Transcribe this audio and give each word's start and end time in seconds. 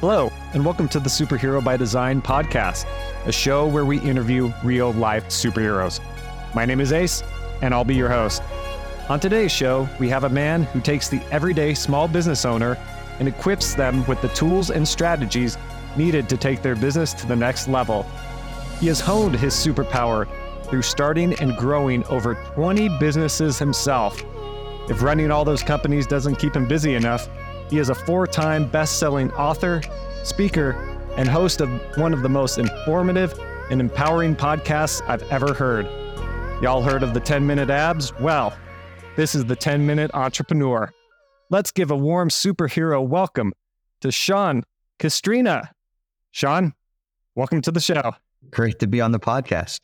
Hello, 0.00 0.30
and 0.54 0.64
welcome 0.64 0.86
to 0.90 1.00
the 1.00 1.08
Superhero 1.08 1.62
by 1.62 1.76
Design 1.76 2.22
podcast, 2.22 2.86
a 3.26 3.32
show 3.32 3.66
where 3.66 3.84
we 3.84 3.98
interview 3.98 4.52
real 4.62 4.92
life 4.92 5.26
superheroes. 5.26 5.98
My 6.54 6.64
name 6.64 6.80
is 6.80 6.92
Ace, 6.92 7.24
and 7.62 7.74
I'll 7.74 7.82
be 7.82 7.96
your 7.96 8.08
host. 8.08 8.40
On 9.08 9.18
today's 9.18 9.50
show, 9.50 9.88
we 9.98 10.08
have 10.08 10.22
a 10.22 10.28
man 10.28 10.62
who 10.62 10.80
takes 10.80 11.08
the 11.08 11.20
everyday 11.32 11.74
small 11.74 12.06
business 12.06 12.44
owner 12.44 12.78
and 13.18 13.26
equips 13.26 13.74
them 13.74 14.06
with 14.06 14.22
the 14.22 14.28
tools 14.28 14.70
and 14.70 14.86
strategies 14.86 15.58
needed 15.96 16.28
to 16.28 16.36
take 16.36 16.62
their 16.62 16.76
business 16.76 17.12
to 17.14 17.26
the 17.26 17.34
next 17.34 17.66
level. 17.66 18.06
He 18.78 18.86
has 18.86 19.00
honed 19.00 19.34
his 19.34 19.52
superpower 19.52 20.28
through 20.66 20.82
starting 20.82 21.34
and 21.40 21.56
growing 21.56 22.04
over 22.04 22.36
20 22.54 22.88
businesses 23.00 23.58
himself. 23.58 24.22
If 24.88 25.02
running 25.02 25.32
all 25.32 25.44
those 25.44 25.64
companies 25.64 26.06
doesn't 26.06 26.36
keep 26.36 26.54
him 26.54 26.68
busy 26.68 26.94
enough, 26.94 27.28
he 27.70 27.78
is 27.78 27.90
a 27.90 27.94
four 27.94 28.26
time 28.26 28.68
best 28.68 28.98
selling 28.98 29.30
author, 29.32 29.82
speaker, 30.24 30.72
and 31.16 31.28
host 31.28 31.60
of 31.60 31.68
one 31.96 32.14
of 32.14 32.22
the 32.22 32.28
most 32.28 32.58
informative 32.58 33.38
and 33.70 33.80
empowering 33.80 34.34
podcasts 34.34 35.06
I've 35.08 35.22
ever 35.30 35.52
heard. 35.52 35.86
Y'all 36.62 36.82
heard 36.82 37.02
of 37.02 37.14
the 37.14 37.20
10 37.20 37.46
Minute 37.46 37.70
Abs? 37.70 38.18
Well, 38.18 38.56
this 39.16 39.34
is 39.34 39.44
the 39.44 39.56
10 39.56 39.86
Minute 39.86 40.10
Entrepreneur. 40.14 40.90
Let's 41.50 41.70
give 41.70 41.90
a 41.90 41.96
warm 41.96 42.30
superhero 42.30 43.06
welcome 43.06 43.52
to 44.00 44.10
Sean 44.10 44.64
Castrina. 44.98 45.70
Sean, 46.30 46.72
welcome 47.34 47.60
to 47.62 47.70
the 47.70 47.80
show. 47.80 48.14
Great 48.50 48.78
to 48.78 48.86
be 48.86 49.00
on 49.00 49.12
the 49.12 49.20
podcast. 49.20 49.80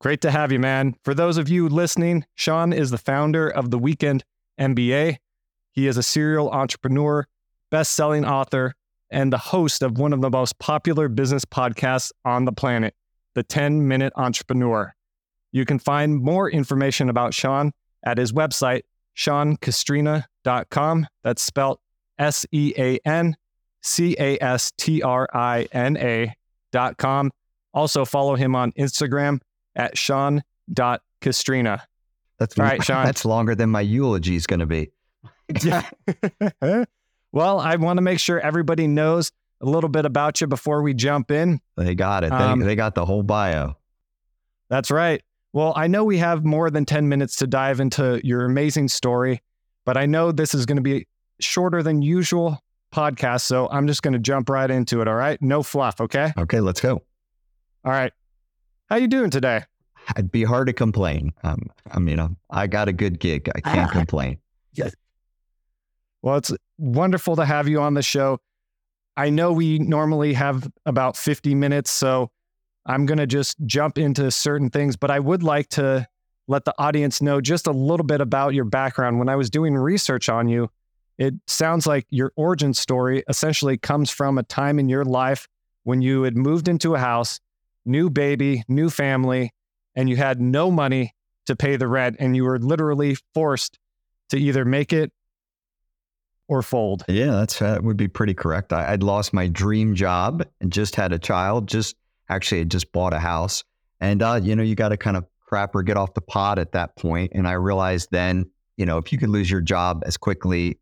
Great 0.00 0.20
to 0.20 0.30
have 0.30 0.52
you, 0.52 0.60
man. 0.60 0.94
For 1.02 1.14
those 1.14 1.38
of 1.38 1.48
you 1.48 1.68
listening, 1.68 2.24
Sean 2.36 2.72
is 2.72 2.90
the 2.90 2.98
founder 2.98 3.48
of 3.48 3.70
the 3.70 3.78
Weekend 3.78 4.24
MBA. 4.60 5.16
He 5.78 5.86
is 5.86 5.96
a 5.96 6.02
serial 6.02 6.50
entrepreneur, 6.50 7.24
best 7.70 7.92
selling 7.92 8.24
author, 8.24 8.74
and 9.12 9.32
the 9.32 9.38
host 9.38 9.80
of 9.80 9.96
one 9.96 10.12
of 10.12 10.20
the 10.20 10.28
most 10.28 10.58
popular 10.58 11.08
business 11.08 11.44
podcasts 11.44 12.10
on 12.24 12.46
the 12.46 12.52
planet, 12.52 12.96
The 13.36 13.44
10 13.44 13.86
Minute 13.86 14.12
Entrepreneur. 14.16 14.92
You 15.52 15.64
can 15.64 15.78
find 15.78 16.20
more 16.20 16.50
information 16.50 17.08
about 17.08 17.32
Sean 17.32 17.70
at 18.02 18.18
his 18.18 18.32
website, 18.32 18.82
seancastrina.com. 19.16 21.06
That's 21.22 21.42
spelled 21.42 21.78
S 22.18 22.44
E 22.50 22.72
A 22.76 22.98
N 23.04 23.36
C 23.80 24.16
A 24.18 24.36
S 24.42 24.72
T 24.76 25.00
R 25.00 25.28
I 25.32 25.68
N 25.70 25.96
A.com. 25.96 27.30
Also, 27.72 28.04
follow 28.04 28.34
him 28.34 28.56
on 28.56 28.72
Instagram 28.72 29.38
at 29.76 29.96
sean.castrina. 29.96 31.84
That's 32.40 32.58
All 32.58 32.64
right, 32.64 32.82
Sean. 32.82 33.04
That's 33.06 33.24
longer 33.24 33.54
than 33.54 33.70
my 33.70 33.82
eulogy 33.82 34.34
is 34.34 34.48
going 34.48 34.58
to 34.58 34.66
be. 34.66 34.90
well, 37.32 37.60
I 37.60 37.76
want 37.76 37.98
to 37.98 38.02
make 38.02 38.20
sure 38.20 38.40
everybody 38.40 38.86
knows 38.86 39.32
a 39.60 39.66
little 39.66 39.90
bit 39.90 40.04
about 40.06 40.40
you 40.40 40.46
before 40.46 40.82
we 40.82 40.94
jump 40.94 41.30
in. 41.30 41.60
They 41.76 41.94
got 41.94 42.24
it. 42.24 42.32
Um, 42.32 42.60
they, 42.60 42.66
they 42.66 42.76
got 42.76 42.94
the 42.94 43.04
whole 43.04 43.22
bio. 43.22 43.76
That's 44.68 44.90
right. 44.90 45.22
Well, 45.52 45.72
I 45.76 45.86
know 45.86 46.04
we 46.04 46.18
have 46.18 46.44
more 46.44 46.70
than 46.70 46.84
10 46.84 47.08
minutes 47.08 47.36
to 47.36 47.46
dive 47.46 47.80
into 47.80 48.20
your 48.22 48.44
amazing 48.44 48.88
story, 48.88 49.42
but 49.84 49.96
I 49.96 50.06
know 50.06 50.30
this 50.30 50.54
is 50.54 50.66
going 50.66 50.76
to 50.76 50.82
be 50.82 51.06
shorter 51.40 51.82
than 51.82 52.02
usual 52.02 52.62
podcast, 52.92 53.42
so 53.42 53.68
I'm 53.70 53.86
just 53.86 54.02
going 54.02 54.12
to 54.12 54.18
jump 54.18 54.48
right 54.50 54.70
into 54.70 55.00
it, 55.00 55.08
all 55.08 55.14
right? 55.14 55.40
No 55.40 55.62
fluff, 55.62 56.00
okay? 56.00 56.32
Okay, 56.38 56.60
let's 56.60 56.80
go. 56.80 57.02
All 57.84 57.92
right. 57.92 58.12
How 58.90 58.96
you 58.96 59.08
doing 59.08 59.30
today? 59.30 59.62
It'd 60.16 60.30
be 60.30 60.44
hard 60.44 60.66
to 60.68 60.72
complain. 60.72 61.32
Um, 61.42 61.70
I 61.90 61.98
mean, 61.98 62.18
um, 62.18 62.36
I 62.50 62.66
got 62.66 62.88
a 62.88 62.92
good 62.92 63.18
gig. 63.18 63.50
I 63.54 63.60
can't 63.60 63.88
Ah. 63.88 63.92
complain. 63.92 64.38
Well, 66.22 66.36
it's 66.36 66.52
wonderful 66.78 67.36
to 67.36 67.44
have 67.44 67.68
you 67.68 67.80
on 67.80 67.94
the 67.94 68.02
show. 68.02 68.40
I 69.16 69.30
know 69.30 69.52
we 69.52 69.78
normally 69.78 70.34
have 70.34 70.68
about 70.86 71.16
50 71.16 71.54
minutes, 71.54 71.90
so 71.90 72.30
I'm 72.86 73.06
going 73.06 73.18
to 73.18 73.26
just 73.26 73.56
jump 73.66 73.98
into 73.98 74.30
certain 74.30 74.70
things, 74.70 74.96
but 74.96 75.10
I 75.10 75.20
would 75.20 75.42
like 75.42 75.68
to 75.70 76.06
let 76.46 76.64
the 76.64 76.74
audience 76.78 77.20
know 77.20 77.40
just 77.40 77.66
a 77.66 77.72
little 77.72 78.06
bit 78.06 78.20
about 78.20 78.54
your 78.54 78.64
background. 78.64 79.18
When 79.18 79.28
I 79.28 79.36
was 79.36 79.50
doing 79.50 79.74
research 79.74 80.28
on 80.28 80.48
you, 80.48 80.70
it 81.18 81.34
sounds 81.46 81.86
like 81.86 82.06
your 82.10 82.32
origin 82.36 82.72
story 82.72 83.24
essentially 83.28 83.76
comes 83.76 84.10
from 84.10 84.38
a 84.38 84.42
time 84.44 84.78
in 84.78 84.88
your 84.88 85.04
life 85.04 85.48
when 85.82 86.00
you 86.00 86.22
had 86.22 86.36
moved 86.36 86.68
into 86.68 86.94
a 86.94 86.98
house, 86.98 87.40
new 87.84 88.08
baby, 88.08 88.62
new 88.68 88.88
family, 88.88 89.52
and 89.94 90.08
you 90.08 90.16
had 90.16 90.40
no 90.40 90.70
money 90.70 91.14
to 91.46 91.56
pay 91.56 91.76
the 91.76 91.88
rent, 91.88 92.16
and 92.18 92.36
you 92.36 92.44
were 92.44 92.58
literally 92.58 93.16
forced 93.34 93.78
to 94.30 94.38
either 94.38 94.64
make 94.64 94.92
it 94.92 95.12
or 96.48 96.62
fold. 96.62 97.04
Yeah, 97.08 97.32
that's 97.32 97.58
that 97.58 97.84
would 97.84 97.96
be 97.96 98.08
pretty 98.08 98.34
correct. 98.34 98.72
I, 98.72 98.92
I'd 98.92 99.02
lost 99.02 99.32
my 99.32 99.46
dream 99.46 99.94
job 99.94 100.44
and 100.60 100.72
just 100.72 100.96
had 100.96 101.12
a 101.12 101.18
child. 101.18 101.68
Just 101.68 101.96
actually, 102.28 102.60
had 102.60 102.70
just 102.70 102.90
bought 102.92 103.12
a 103.12 103.18
house, 103.18 103.62
and 104.00 104.22
uh, 104.22 104.40
you 104.42 104.56
know, 104.56 104.62
you 104.62 104.74
got 104.74 104.88
to 104.88 104.96
kind 104.96 105.16
of 105.16 105.24
crap 105.46 105.74
or 105.74 105.82
get 105.82 105.96
off 105.96 106.14
the 106.14 106.20
pot 106.20 106.58
at 106.58 106.72
that 106.72 106.96
point. 106.96 107.32
And 107.34 107.48
I 107.48 107.52
realized 107.52 108.08
then, 108.10 108.50
you 108.76 108.84
know, 108.84 108.98
if 108.98 109.12
you 109.12 109.18
could 109.18 109.30
lose 109.30 109.50
your 109.50 109.62
job 109.62 110.02
as 110.04 110.16
quickly, 110.16 110.78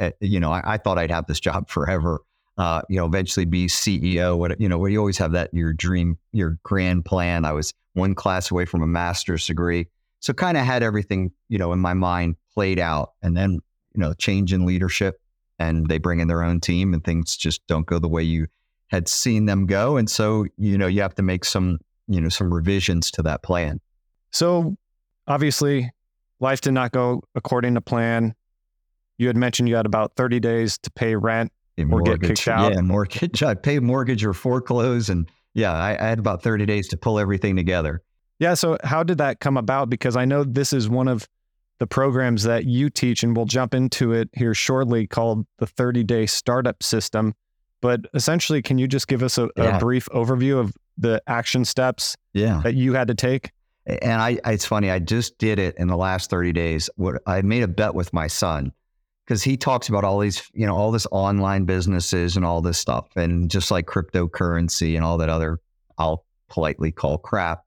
uh, 0.00 0.10
you 0.20 0.40
know, 0.40 0.52
I, 0.52 0.74
I 0.74 0.76
thought 0.76 0.98
I'd 0.98 1.10
have 1.10 1.26
this 1.26 1.40
job 1.40 1.68
forever. 1.70 2.20
Uh, 2.56 2.82
you 2.88 2.96
know, 2.96 3.06
eventually 3.06 3.44
be 3.44 3.66
CEO. 3.66 4.36
What 4.36 4.60
you 4.60 4.68
know, 4.68 4.78
where 4.78 4.90
you 4.90 4.98
always 4.98 5.18
have 5.18 5.32
that 5.32 5.52
your 5.52 5.72
dream, 5.72 6.18
your 6.32 6.58
grand 6.62 7.04
plan. 7.04 7.44
I 7.44 7.52
was 7.52 7.72
one 7.94 8.14
class 8.14 8.50
away 8.50 8.64
from 8.64 8.82
a 8.82 8.86
master's 8.86 9.46
degree, 9.46 9.86
so 10.20 10.32
kind 10.32 10.56
of 10.56 10.64
had 10.64 10.82
everything 10.82 11.30
you 11.48 11.58
know 11.58 11.72
in 11.72 11.78
my 11.78 11.94
mind 11.94 12.34
played 12.52 12.80
out, 12.80 13.12
and 13.22 13.36
then 13.36 13.60
you 13.94 14.00
know, 14.00 14.14
change 14.14 14.52
in 14.52 14.66
leadership 14.66 15.20
and 15.58 15.88
they 15.88 15.98
bring 15.98 16.20
in 16.20 16.28
their 16.28 16.42
own 16.42 16.60
team 16.60 16.94
and 16.94 17.04
things 17.04 17.36
just 17.36 17.66
don't 17.66 17.86
go 17.86 17.98
the 17.98 18.08
way 18.08 18.22
you 18.22 18.46
had 18.88 19.08
seen 19.08 19.46
them 19.46 19.66
go. 19.66 19.96
And 19.96 20.08
so, 20.08 20.46
you 20.56 20.78
know, 20.78 20.86
you 20.86 21.02
have 21.02 21.14
to 21.16 21.22
make 21.22 21.44
some, 21.44 21.78
you 22.06 22.20
know, 22.20 22.28
some 22.28 22.52
revisions 22.52 23.10
to 23.12 23.22
that 23.22 23.42
plan. 23.42 23.80
So 24.32 24.76
obviously, 25.26 25.90
life 26.40 26.60
did 26.60 26.72
not 26.72 26.92
go 26.92 27.22
according 27.34 27.74
to 27.74 27.80
plan. 27.80 28.34
You 29.18 29.26
had 29.26 29.36
mentioned 29.36 29.68
you 29.68 29.76
had 29.76 29.86
about 29.86 30.14
30 30.16 30.40
days 30.40 30.78
to 30.78 30.90
pay 30.90 31.16
rent. 31.16 31.52
Or 31.90 32.02
get 32.02 32.20
kicked 32.20 32.48
out. 32.48 32.72
Yeah, 32.74 32.80
mortgage. 32.80 33.40
I 33.40 33.54
pay 33.54 33.78
mortgage 33.78 34.24
or 34.24 34.34
foreclose. 34.34 35.08
And 35.08 35.28
yeah, 35.54 35.72
I, 35.72 35.90
I 35.90 36.08
had 36.08 36.18
about 36.18 36.42
30 36.42 36.66
days 36.66 36.88
to 36.88 36.96
pull 36.96 37.20
everything 37.20 37.54
together. 37.54 38.02
Yeah. 38.40 38.54
So, 38.54 38.78
how 38.82 39.04
did 39.04 39.18
that 39.18 39.38
come 39.38 39.56
about? 39.56 39.88
Because 39.88 40.16
I 40.16 40.24
know 40.24 40.42
this 40.42 40.72
is 40.72 40.88
one 40.88 41.06
of 41.06 41.28
the 41.78 41.86
programs 41.86 42.42
that 42.44 42.64
you 42.64 42.90
teach, 42.90 43.22
and 43.22 43.36
we'll 43.36 43.46
jump 43.46 43.74
into 43.74 44.12
it 44.12 44.28
here 44.32 44.54
shortly 44.54 45.06
called 45.06 45.46
the 45.58 45.66
30 45.66 46.04
day 46.04 46.26
startup 46.26 46.82
system. 46.82 47.34
But 47.80 48.00
essentially, 48.14 48.60
can 48.62 48.78
you 48.78 48.88
just 48.88 49.06
give 49.06 49.22
us 49.22 49.38
a, 49.38 49.48
a 49.56 49.78
brief 49.78 50.08
overview 50.08 50.58
of 50.58 50.74
the 50.96 51.22
action 51.28 51.64
steps 51.64 52.16
Yeah. 52.32 52.60
that 52.64 52.74
you 52.74 52.94
had 52.94 53.06
to 53.08 53.14
take? 53.14 53.52
And 53.86 54.20
I, 54.20 54.38
it's 54.44 54.66
funny, 54.66 54.90
I 54.90 54.98
just 54.98 55.38
did 55.38 55.58
it 55.58 55.76
in 55.78 55.86
the 55.88 55.96
last 55.96 56.28
30 56.28 56.52
days. 56.52 56.90
What 56.96 57.22
I 57.26 57.40
made 57.42 57.62
a 57.62 57.68
bet 57.68 57.94
with 57.94 58.12
my 58.12 58.26
son 58.26 58.72
because 59.24 59.42
he 59.42 59.56
talks 59.56 59.88
about 59.90 60.04
all 60.04 60.18
these, 60.18 60.42
you 60.54 60.66
know, 60.66 60.74
all 60.74 60.90
this 60.90 61.06
online 61.10 61.64
businesses 61.66 62.34
and 62.36 62.44
all 62.44 62.60
this 62.62 62.78
stuff, 62.78 63.06
and 63.14 63.50
just 63.50 63.70
like 63.70 63.86
cryptocurrency 63.86 64.96
and 64.96 65.04
all 65.04 65.18
that 65.18 65.28
other, 65.28 65.60
I'll 65.98 66.24
politely 66.48 66.90
call 66.92 67.18
crap. 67.18 67.62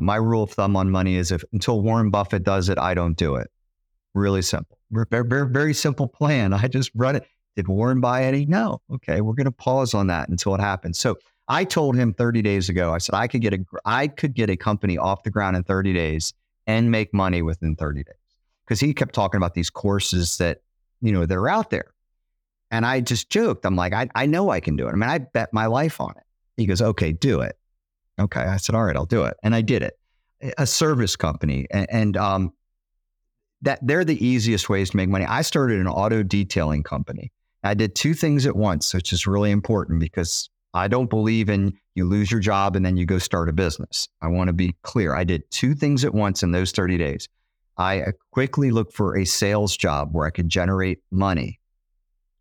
My 0.00 0.16
rule 0.16 0.42
of 0.42 0.50
thumb 0.50 0.76
on 0.76 0.90
money 0.90 1.16
is 1.16 1.30
if 1.30 1.44
until 1.52 1.80
Warren 1.80 2.10
Buffett 2.10 2.42
does 2.42 2.68
it, 2.68 2.78
I 2.78 2.94
don't 2.94 3.16
do 3.16 3.36
it. 3.36 3.50
Really 4.14 4.42
simple. 4.42 4.78
Very, 4.90 5.24
very, 5.26 5.48
very 5.48 5.74
simple 5.74 6.08
plan. 6.08 6.52
I 6.52 6.68
just 6.68 6.90
run 6.94 7.16
it. 7.16 7.26
Did 7.56 7.68
Warren 7.68 8.00
buy 8.00 8.24
any? 8.24 8.46
No. 8.46 8.80
Okay, 8.92 9.20
we're 9.20 9.34
going 9.34 9.44
to 9.44 9.52
pause 9.52 9.94
on 9.94 10.08
that 10.08 10.28
until 10.28 10.54
it 10.54 10.60
happens. 10.60 10.98
So 10.98 11.16
I 11.46 11.64
told 11.64 11.94
him 11.94 12.12
30 12.12 12.42
days 12.42 12.68
ago. 12.68 12.92
I 12.92 12.98
said 12.98 13.14
I 13.14 13.28
could 13.28 13.40
get 13.40 13.54
a 13.54 13.58
I 13.84 14.08
could 14.08 14.34
get 14.34 14.50
a 14.50 14.56
company 14.56 14.98
off 14.98 15.22
the 15.22 15.30
ground 15.30 15.56
in 15.56 15.62
30 15.62 15.92
days 15.92 16.32
and 16.66 16.90
make 16.90 17.12
money 17.12 17.42
within 17.42 17.76
30 17.76 18.04
days. 18.04 18.14
Because 18.64 18.80
he 18.80 18.94
kept 18.94 19.14
talking 19.14 19.36
about 19.36 19.54
these 19.54 19.70
courses 19.70 20.38
that, 20.38 20.62
you 21.02 21.12
know, 21.12 21.26
they're 21.26 21.48
out 21.48 21.70
there. 21.70 21.92
And 22.70 22.86
I 22.86 23.00
just 23.00 23.28
joked. 23.28 23.66
I'm 23.66 23.76
like, 23.76 23.92
I, 23.92 24.08
I 24.14 24.26
know 24.26 24.50
I 24.50 24.60
can 24.60 24.74
do 24.74 24.88
it. 24.88 24.92
I 24.92 24.94
mean, 24.94 25.10
I 25.10 25.18
bet 25.18 25.52
my 25.52 25.66
life 25.66 26.00
on 26.00 26.14
it. 26.16 26.24
He 26.56 26.66
goes, 26.66 26.80
okay, 26.80 27.12
do 27.12 27.40
it. 27.40 27.58
Okay. 28.18 28.40
I 28.40 28.56
said, 28.58 28.74
all 28.74 28.84
right, 28.84 28.96
I'll 28.96 29.06
do 29.06 29.24
it. 29.24 29.36
And 29.42 29.54
I 29.54 29.60
did 29.60 29.82
it. 29.82 29.98
A 30.58 30.66
service 30.66 31.16
company. 31.16 31.66
And, 31.70 31.86
and 31.90 32.16
um, 32.16 32.52
that 33.62 33.78
they're 33.82 34.04
the 34.04 34.24
easiest 34.24 34.68
ways 34.68 34.90
to 34.90 34.96
make 34.96 35.08
money. 35.08 35.24
I 35.24 35.42
started 35.42 35.80
an 35.80 35.88
auto 35.88 36.22
detailing 36.22 36.82
company. 36.82 37.32
I 37.62 37.74
did 37.74 37.94
two 37.94 38.12
things 38.12 38.46
at 38.46 38.54
once, 38.54 38.92
which 38.92 39.12
is 39.12 39.26
really 39.26 39.50
important 39.50 40.00
because 40.00 40.50
I 40.74 40.86
don't 40.86 41.08
believe 41.08 41.48
in 41.48 41.72
you 41.94 42.04
lose 42.04 42.30
your 42.30 42.40
job 42.40 42.76
and 42.76 42.84
then 42.84 42.96
you 42.96 43.06
go 43.06 43.18
start 43.18 43.48
a 43.48 43.52
business. 43.52 44.08
I 44.20 44.28
want 44.28 44.48
to 44.48 44.52
be 44.52 44.74
clear. 44.82 45.14
I 45.14 45.24
did 45.24 45.50
two 45.50 45.74
things 45.74 46.04
at 46.04 46.14
once 46.14 46.42
in 46.42 46.50
those 46.50 46.72
30 46.72 46.98
days. 46.98 47.28
I 47.76 48.02
uh, 48.02 48.12
quickly 48.32 48.70
looked 48.70 48.92
for 48.92 49.16
a 49.16 49.24
sales 49.24 49.76
job 49.76 50.10
where 50.12 50.26
I 50.26 50.30
could 50.30 50.48
generate 50.48 50.98
money 51.10 51.58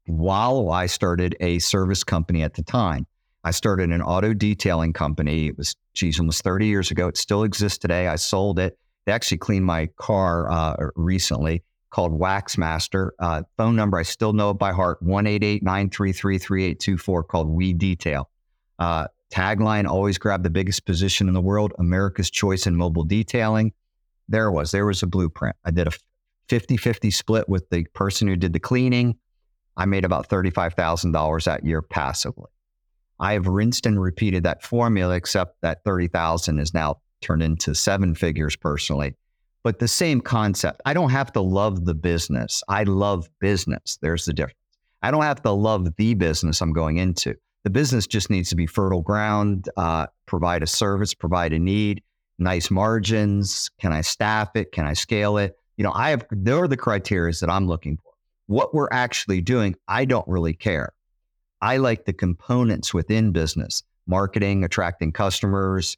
while 0.05 0.69
I 0.71 0.87
started 0.87 1.35
a 1.39 1.59
service 1.59 2.03
company 2.03 2.43
at 2.43 2.55
the 2.55 2.63
time. 2.63 3.07
I 3.43 3.51
started 3.51 3.91
an 3.91 4.01
auto 4.01 4.33
detailing 4.33 4.93
company. 4.93 5.47
It 5.47 5.57
was, 5.57 5.75
geez, 5.93 6.19
almost 6.19 6.43
30 6.43 6.67
years 6.67 6.91
ago. 6.91 7.07
It 7.07 7.17
still 7.17 7.43
exists 7.43 7.77
today. 7.77 8.07
I 8.07 8.15
sold 8.15 8.59
it. 8.59 8.77
They 9.05 9.11
actually 9.11 9.39
cleaned 9.39 9.65
my 9.65 9.87
car 9.97 10.49
uh, 10.49 10.89
recently 10.95 11.63
called 11.89 12.19
Waxmaster. 12.19 13.11
Uh, 13.19 13.43
phone 13.57 13.75
number 13.75 13.97
I 13.97 14.03
still 14.03 14.33
know 14.33 14.49
it 14.49 14.57
by 14.57 14.71
heart: 14.71 15.01
one 15.01 15.27
eight 15.27 15.43
eight 15.43 15.61
nine 15.61 15.89
three 15.89 16.11
three 16.11 16.37
three 16.37 16.63
eight 16.65 16.79
two 16.79 16.97
four. 16.97 17.23
Called 17.23 17.49
We 17.49 17.73
Detail. 17.73 18.29
Uh, 18.79 19.07
tagline: 19.31 19.87
Always 19.87 20.17
grab 20.17 20.43
the 20.43 20.49
biggest 20.49 20.85
position 20.85 21.27
in 21.27 21.33
the 21.33 21.41
world. 21.41 21.73
America's 21.77 22.31
choice 22.31 22.65
in 22.65 22.75
mobile 22.75 23.03
detailing. 23.03 23.73
There 24.29 24.51
was 24.51 24.71
there 24.71 24.85
was 24.85 25.03
a 25.03 25.07
blueprint. 25.07 25.55
I 25.65 25.71
did 25.71 25.87
a 25.87 25.91
50-50 26.49 27.13
split 27.13 27.47
with 27.47 27.69
the 27.69 27.85
person 27.93 28.27
who 28.27 28.35
did 28.35 28.53
the 28.53 28.59
cleaning. 28.59 29.17
I 29.75 29.85
made 29.85 30.05
about 30.05 30.29
$35,000 30.29 31.43
that 31.45 31.65
year 31.65 31.81
passively. 31.81 32.49
I 33.23 33.31
have 33.33 33.47
rinsed 33.47 33.85
and 33.85 34.01
repeated 34.01 34.43
that 34.43 34.63
formula, 34.63 35.15
except 35.15 35.61
that 35.61 35.81
30,000 35.85 36.59
is 36.59 36.73
now 36.73 36.97
turned 37.21 37.41
into 37.41 37.73
seven 37.73 38.15
figures 38.15 38.57
personally. 38.57 39.15
But 39.63 39.79
the 39.79 39.87
same 39.87 40.19
concept. 40.19 40.81
I 40.85 40.93
don't 40.93 41.09
have 41.09 41.31
to 41.31 41.41
love 41.41 41.85
the 41.85 41.93
business. 41.93 42.61
I 42.67 42.83
love 42.83 43.29
business. 43.39 43.97
There's 44.01 44.25
the 44.25 44.33
difference. 44.33 44.57
I 45.01 45.09
don't 45.09 45.23
have 45.23 45.41
to 45.43 45.51
love 45.51 45.95
the 45.95 46.13
business 46.15 46.59
I'm 46.59 46.73
going 46.73 46.97
into. 46.97 47.33
The 47.63 47.69
business 47.69 48.07
just 48.07 48.29
needs 48.29 48.49
to 48.49 48.57
be 48.57 48.67
fertile 48.67 49.01
ground, 49.01 49.69
uh, 49.77 50.07
provide 50.25 50.61
a 50.61 50.67
service, 50.67 51.13
provide 51.13 51.53
a 51.53 51.59
need, 51.59 52.03
nice 52.39 52.69
margins. 52.69 53.71
Can 53.79 53.93
I 53.93 54.01
staff 54.01 54.49
it? 54.55 54.73
Can 54.73 54.85
I 54.85 54.91
scale 54.91 55.37
it? 55.37 55.57
You 55.77 55.85
know, 55.85 55.93
I 55.95 56.09
have, 56.09 56.25
there 56.29 56.61
are 56.61 56.67
the 56.67 56.75
criteria 56.75 57.33
that 57.39 57.49
I'm 57.49 57.67
looking 57.67 57.95
for. 57.95 58.11
What 58.47 58.73
we're 58.73 58.89
actually 58.91 59.39
doing, 59.39 59.77
I 59.87 60.03
don't 60.03 60.27
really 60.27 60.53
care. 60.53 60.91
I 61.63 61.77
like 61.77 62.03
the 62.03 62.11
components 62.11 62.93
within 62.93 63.31
business 63.31 63.83
marketing, 64.05 64.65
attracting 64.65 65.13
customers, 65.13 65.95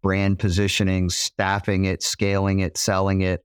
brand 0.00 0.38
positioning, 0.38 1.10
staffing 1.10 1.86
it, 1.86 2.04
scaling 2.04 2.60
it, 2.60 2.78
selling 2.78 3.22
it. 3.22 3.44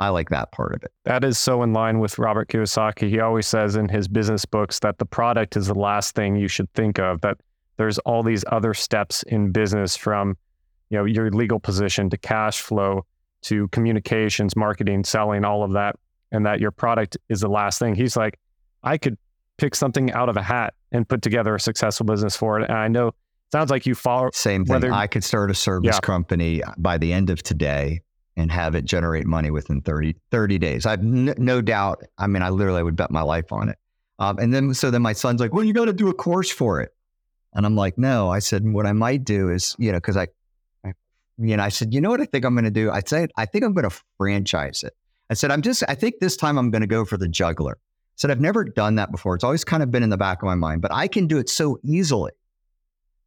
I 0.00 0.08
like 0.08 0.30
that 0.30 0.50
part 0.50 0.74
of 0.74 0.82
it. 0.82 0.90
That 1.04 1.22
is 1.22 1.38
so 1.38 1.62
in 1.62 1.72
line 1.72 2.00
with 2.00 2.18
Robert 2.18 2.48
Kiyosaki. 2.48 3.08
He 3.08 3.20
always 3.20 3.46
says 3.46 3.76
in 3.76 3.88
his 3.88 4.08
business 4.08 4.44
books 4.44 4.80
that 4.80 4.98
the 4.98 5.06
product 5.06 5.56
is 5.56 5.68
the 5.68 5.78
last 5.78 6.16
thing 6.16 6.34
you 6.34 6.48
should 6.48 6.70
think 6.72 6.98
of, 6.98 7.20
that 7.20 7.38
there's 7.76 7.98
all 8.00 8.24
these 8.24 8.44
other 8.50 8.74
steps 8.74 9.22
in 9.22 9.52
business 9.52 9.96
from 9.96 10.36
you 10.90 10.98
know 10.98 11.04
your 11.04 11.30
legal 11.30 11.60
position 11.60 12.10
to 12.10 12.18
cash 12.18 12.60
flow 12.60 13.06
to 13.42 13.68
communications, 13.68 14.56
marketing, 14.56 15.04
selling, 15.04 15.44
all 15.44 15.62
of 15.62 15.72
that, 15.74 15.94
and 16.32 16.44
that 16.46 16.58
your 16.58 16.72
product 16.72 17.16
is 17.28 17.42
the 17.42 17.48
last 17.48 17.78
thing. 17.78 17.94
He's 17.94 18.16
like, 18.16 18.40
I 18.82 18.98
could 18.98 19.16
pick 19.56 19.76
something 19.76 20.10
out 20.10 20.28
of 20.28 20.36
a 20.36 20.42
hat 20.42 20.74
and 20.96 21.08
put 21.08 21.22
together 21.22 21.54
a 21.54 21.60
successful 21.60 22.06
business 22.06 22.34
for 22.36 22.60
it. 22.60 22.68
And 22.68 22.78
I 22.78 22.88
know 22.88 23.12
sounds 23.52 23.70
like 23.70 23.86
you 23.86 23.94
follow 23.94 24.30
same 24.32 24.64
thing. 24.64 24.74
Whether, 24.74 24.92
I 24.92 25.06
could 25.06 25.22
start 25.22 25.50
a 25.50 25.54
service 25.54 25.94
yeah. 25.94 26.00
company 26.00 26.62
by 26.78 26.98
the 26.98 27.12
end 27.12 27.30
of 27.30 27.42
today 27.42 28.00
and 28.36 28.50
have 28.50 28.74
it 28.74 28.84
generate 28.84 29.26
money 29.26 29.50
within 29.50 29.80
30, 29.80 30.16
30 30.30 30.58
days. 30.58 30.86
I've 30.86 31.00
n- 31.00 31.34
no 31.38 31.60
doubt. 31.60 32.02
I 32.18 32.26
mean, 32.26 32.42
I 32.42 32.50
literally 32.50 32.82
would 32.82 32.96
bet 32.96 33.10
my 33.10 33.22
life 33.22 33.52
on 33.52 33.68
it. 33.68 33.78
Um, 34.18 34.38
and 34.38 34.52
then, 34.52 34.74
so 34.74 34.90
then 34.90 35.02
my 35.02 35.12
son's 35.12 35.40
like, 35.40 35.52
well, 35.54 35.64
you 35.64 35.72
got 35.72 35.86
to 35.86 35.92
do 35.92 36.08
a 36.08 36.14
course 36.14 36.50
for 36.50 36.80
it. 36.80 36.94
And 37.54 37.64
I'm 37.64 37.76
like, 37.76 37.96
no, 37.96 38.30
I 38.30 38.40
said, 38.40 38.64
what 38.64 38.86
I 38.86 38.92
might 38.92 39.24
do 39.24 39.50
is, 39.50 39.76
you 39.78 39.92
know, 39.92 40.00
cause 40.00 40.16
I, 40.16 40.28
I 40.84 40.92
you 41.38 41.56
know, 41.56 41.62
I 41.62 41.70
said, 41.70 41.94
you 41.94 42.00
know 42.00 42.10
what 42.10 42.20
I 42.20 42.26
think 42.26 42.44
I'm 42.44 42.54
going 42.54 42.64
to 42.64 42.70
do? 42.70 42.90
I 42.90 43.00
said, 43.04 43.30
I 43.36 43.46
think 43.46 43.64
I'm 43.64 43.72
going 43.72 43.88
to 43.88 43.96
franchise 44.18 44.82
it. 44.82 44.94
I 45.30 45.34
said, 45.34 45.50
I'm 45.50 45.62
just, 45.62 45.82
I 45.88 45.94
think 45.94 46.16
this 46.20 46.36
time 46.36 46.58
I'm 46.58 46.70
going 46.70 46.82
to 46.82 46.86
go 46.86 47.04
for 47.04 47.16
the 47.16 47.28
juggler 47.28 47.78
said, 48.16 48.30
I've 48.30 48.40
never 48.40 48.64
done 48.64 48.96
that 48.96 49.10
before. 49.10 49.34
It's 49.34 49.44
always 49.44 49.64
kind 49.64 49.82
of 49.82 49.90
been 49.90 50.02
in 50.02 50.10
the 50.10 50.16
back 50.16 50.42
of 50.42 50.46
my 50.46 50.54
mind, 50.54 50.82
but 50.82 50.92
I 50.92 51.06
can 51.08 51.26
do 51.26 51.38
it 51.38 51.48
so 51.48 51.78
easily 51.82 52.32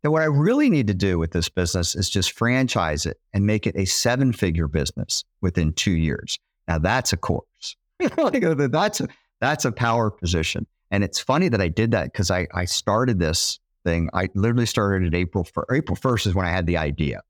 that 0.01 0.11
what 0.11 0.21
I 0.21 0.25
really 0.25 0.69
need 0.69 0.87
to 0.87 0.93
do 0.93 1.19
with 1.19 1.31
this 1.31 1.49
business 1.49 1.95
is 1.95 2.09
just 2.09 2.31
franchise 2.31 3.05
it 3.05 3.19
and 3.33 3.45
make 3.45 3.67
it 3.67 3.75
a 3.75 3.85
seven 3.85 4.33
figure 4.33 4.67
business 4.67 5.23
within 5.41 5.73
two 5.73 5.91
years. 5.91 6.39
Now 6.67 6.79
that's 6.79 7.13
a 7.13 7.17
course. 7.17 7.45
Uh, 8.01 8.67
that's 8.69 9.01
a, 9.01 9.09
that's 9.41 9.65
a 9.65 9.73
power 9.73 10.09
position. 10.09 10.65
And 10.89 11.03
it's 11.03 11.19
funny 11.19 11.49
that 11.49 11.59
I 11.61 11.67
did 11.67 11.91
that 11.91 12.05
because 12.05 12.31
I, 12.31 12.47
I 12.53 12.63
started 12.63 13.19
this 13.19 13.59
thing. 13.83 14.09
I 14.13 14.29
literally 14.35 14.65
started 14.65 15.05
at 15.07 15.15
April, 15.15 15.43
for, 15.43 15.67
April 15.71 15.97
1st 15.97 16.27
is 16.27 16.35
when 16.35 16.45
I 16.45 16.49
had 16.49 16.65
the 16.65 16.77
idea. 16.77 17.21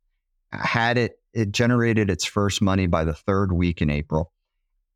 I 0.51 0.65
had 0.65 0.97
it, 0.99 1.19
it 1.33 1.51
generated 1.51 2.11
its 2.11 2.23
first 2.23 2.61
money 2.61 2.85
by 2.85 3.03
the 3.03 3.13
third 3.13 3.51
week 3.51 3.81
in 3.81 3.89
April. 3.89 4.31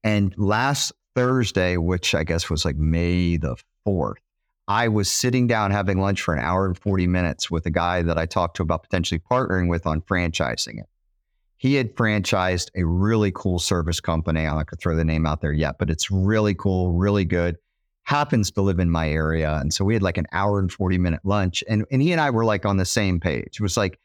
And 0.04 0.34
last 0.38 0.92
Thursday, 1.16 1.78
which 1.78 2.16
I 2.16 2.24
guess 2.24 2.50
was 2.50 2.66
like 2.66 2.76
May 2.76 3.38
the 3.38 3.56
4th, 3.88 4.16
I 4.68 4.88
was 4.88 5.10
sitting 5.10 5.48
down 5.48 5.72
having 5.72 6.00
lunch 6.00 6.22
for 6.22 6.34
an 6.34 6.40
hour 6.40 6.66
and 6.66 6.78
40 6.78 7.08
minutes 7.08 7.52
with 7.52 7.66
a 7.66 7.70
guy 7.72 8.02
that 8.02 8.18
I 8.18 8.26
talked 8.26 8.58
to 8.58 8.64
about 8.64 8.84
potentially 8.84 9.20
partnering 9.20 9.70
with 9.70 9.86
on 9.86 10.02
franchising 10.02 10.80
it. 10.80 10.88
He 11.58 11.76
had 11.76 11.96
franchised 11.96 12.70
a 12.76 12.86
really 12.86 13.32
cool 13.34 13.60
service 13.60 14.00
company. 14.00 14.42
I'm 14.42 14.56
not 14.56 14.68
going 14.68 14.78
to 14.78 14.82
throw 14.82 14.96
the 14.96 15.06
name 15.06 15.26
out 15.26 15.42
there 15.42 15.54
yet, 15.54 15.76
but 15.80 15.90
it's 15.90 16.12
really 16.12 16.54
cool, 16.54 16.92
really 16.92 17.26
good. 17.26 17.58
Happens 18.04 18.52
to 18.52 18.62
live 18.62 18.80
in 18.80 18.90
my 18.90 19.10
area. 19.10 19.56
And 19.56 19.74
so 19.74 19.86
we 19.86 19.94
had 19.94 20.04
like 20.04 20.18
an 20.18 20.28
hour 20.34 20.60
and 20.60 20.72
40 20.72 20.98
minute 20.98 21.22
lunch. 21.24 21.64
And, 21.70 21.86
and 21.90 22.02
he 22.02 22.12
and 22.12 22.20
I 22.20 22.32
were 22.32 22.44
like 22.44 22.66
on 22.66 22.78
the 22.78 22.86
same 22.86 23.20
page. 23.20 23.60
It 23.60 23.62
was 23.62 23.78
like, 23.78 24.00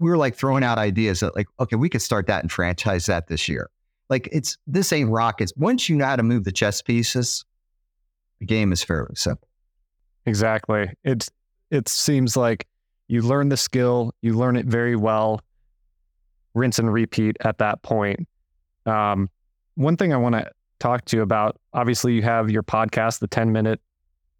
we 0.00 0.10
were 0.10 0.16
like 0.16 0.34
throwing 0.34 0.64
out 0.64 0.78
ideas 0.78 1.20
that 1.20 1.36
like, 1.36 1.46
okay, 1.60 1.76
we 1.76 1.88
could 1.88 2.02
start 2.02 2.26
that 2.26 2.42
and 2.42 2.50
franchise 2.50 3.06
that 3.06 3.28
this 3.28 3.48
year. 3.48 3.70
Like 4.10 4.28
it's 4.32 4.58
this 4.66 4.92
ain't 4.92 5.10
rockets. 5.10 5.52
Once 5.56 5.88
you 5.88 5.96
know 5.96 6.04
how 6.04 6.16
to 6.16 6.22
move 6.22 6.44
the 6.44 6.52
chess 6.52 6.82
pieces, 6.82 7.44
the 8.40 8.46
game 8.46 8.72
is 8.72 8.82
fairly 8.82 9.14
simple. 9.14 9.48
Exactly. 10.26 10.90
It's 11.04 11.30
it 11.70 11.88
seems 11.88 12.36
like 12.36 12.66
you 13.08 13.22
learn 13.22 13.48
the 13.48 13.56
skill, 13.56 14.12
you 14.20 14.34
learn 14.34 14.56
it 14.56 14.66
very 14.66 14.96
well, 14.96 15.40
rinse 16.54 16.78
and 16.78 16.92
repeat 16.92 17.36
at 17.40 17.58
that 17.58 17.82
point. 17.82 18.28
Um, 18.86 19.30
one 19.76 19.96
thing 19.96 20.12
I 20.12 20.16
want 20.16 20.34
to 20.34 20.50
talk 20.80 21.04
to 21.06 21.16
you 21.16 21.22
about, 21.22 21.56
obviously, 21.72 22.12
you 22.14 22.22
have 22.22 22.50
your 22.50 22.62
podcast, 22.62 23.20
the 23.20 23.28
10 23.28 23.52
minute 23.52 23.80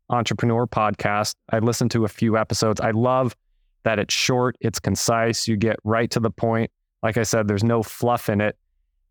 entrepreneur 0.09 0.67
podcast. 0.67 1.35
I 1.51 1.61
listened 1.61 1.93
to 1.93 2.05
a 2.05 2.09
few 2.09 2.37
episodes. 2.37 2.81
I 2.81 2.91
love 2.91 3.37
that 3.85 3.99
it's 3.99 4.13
short, 4.13 4.57
it's 4.61 4.81
concise, 4.81 5.49
you 5.49 5.57
get 5.57 5.77
right 5.85 6.11
to 6.11 6.21
the 6.21 6.31
point. 6.31 6.71
Like 7.03 7.17
I 7.17 7.23
said, 7.23 7.49
there's 7.49 7.65
no 7.65 7.83
fluff 7.83 8.29
in 8.29 8.41
it. 8.41 8.57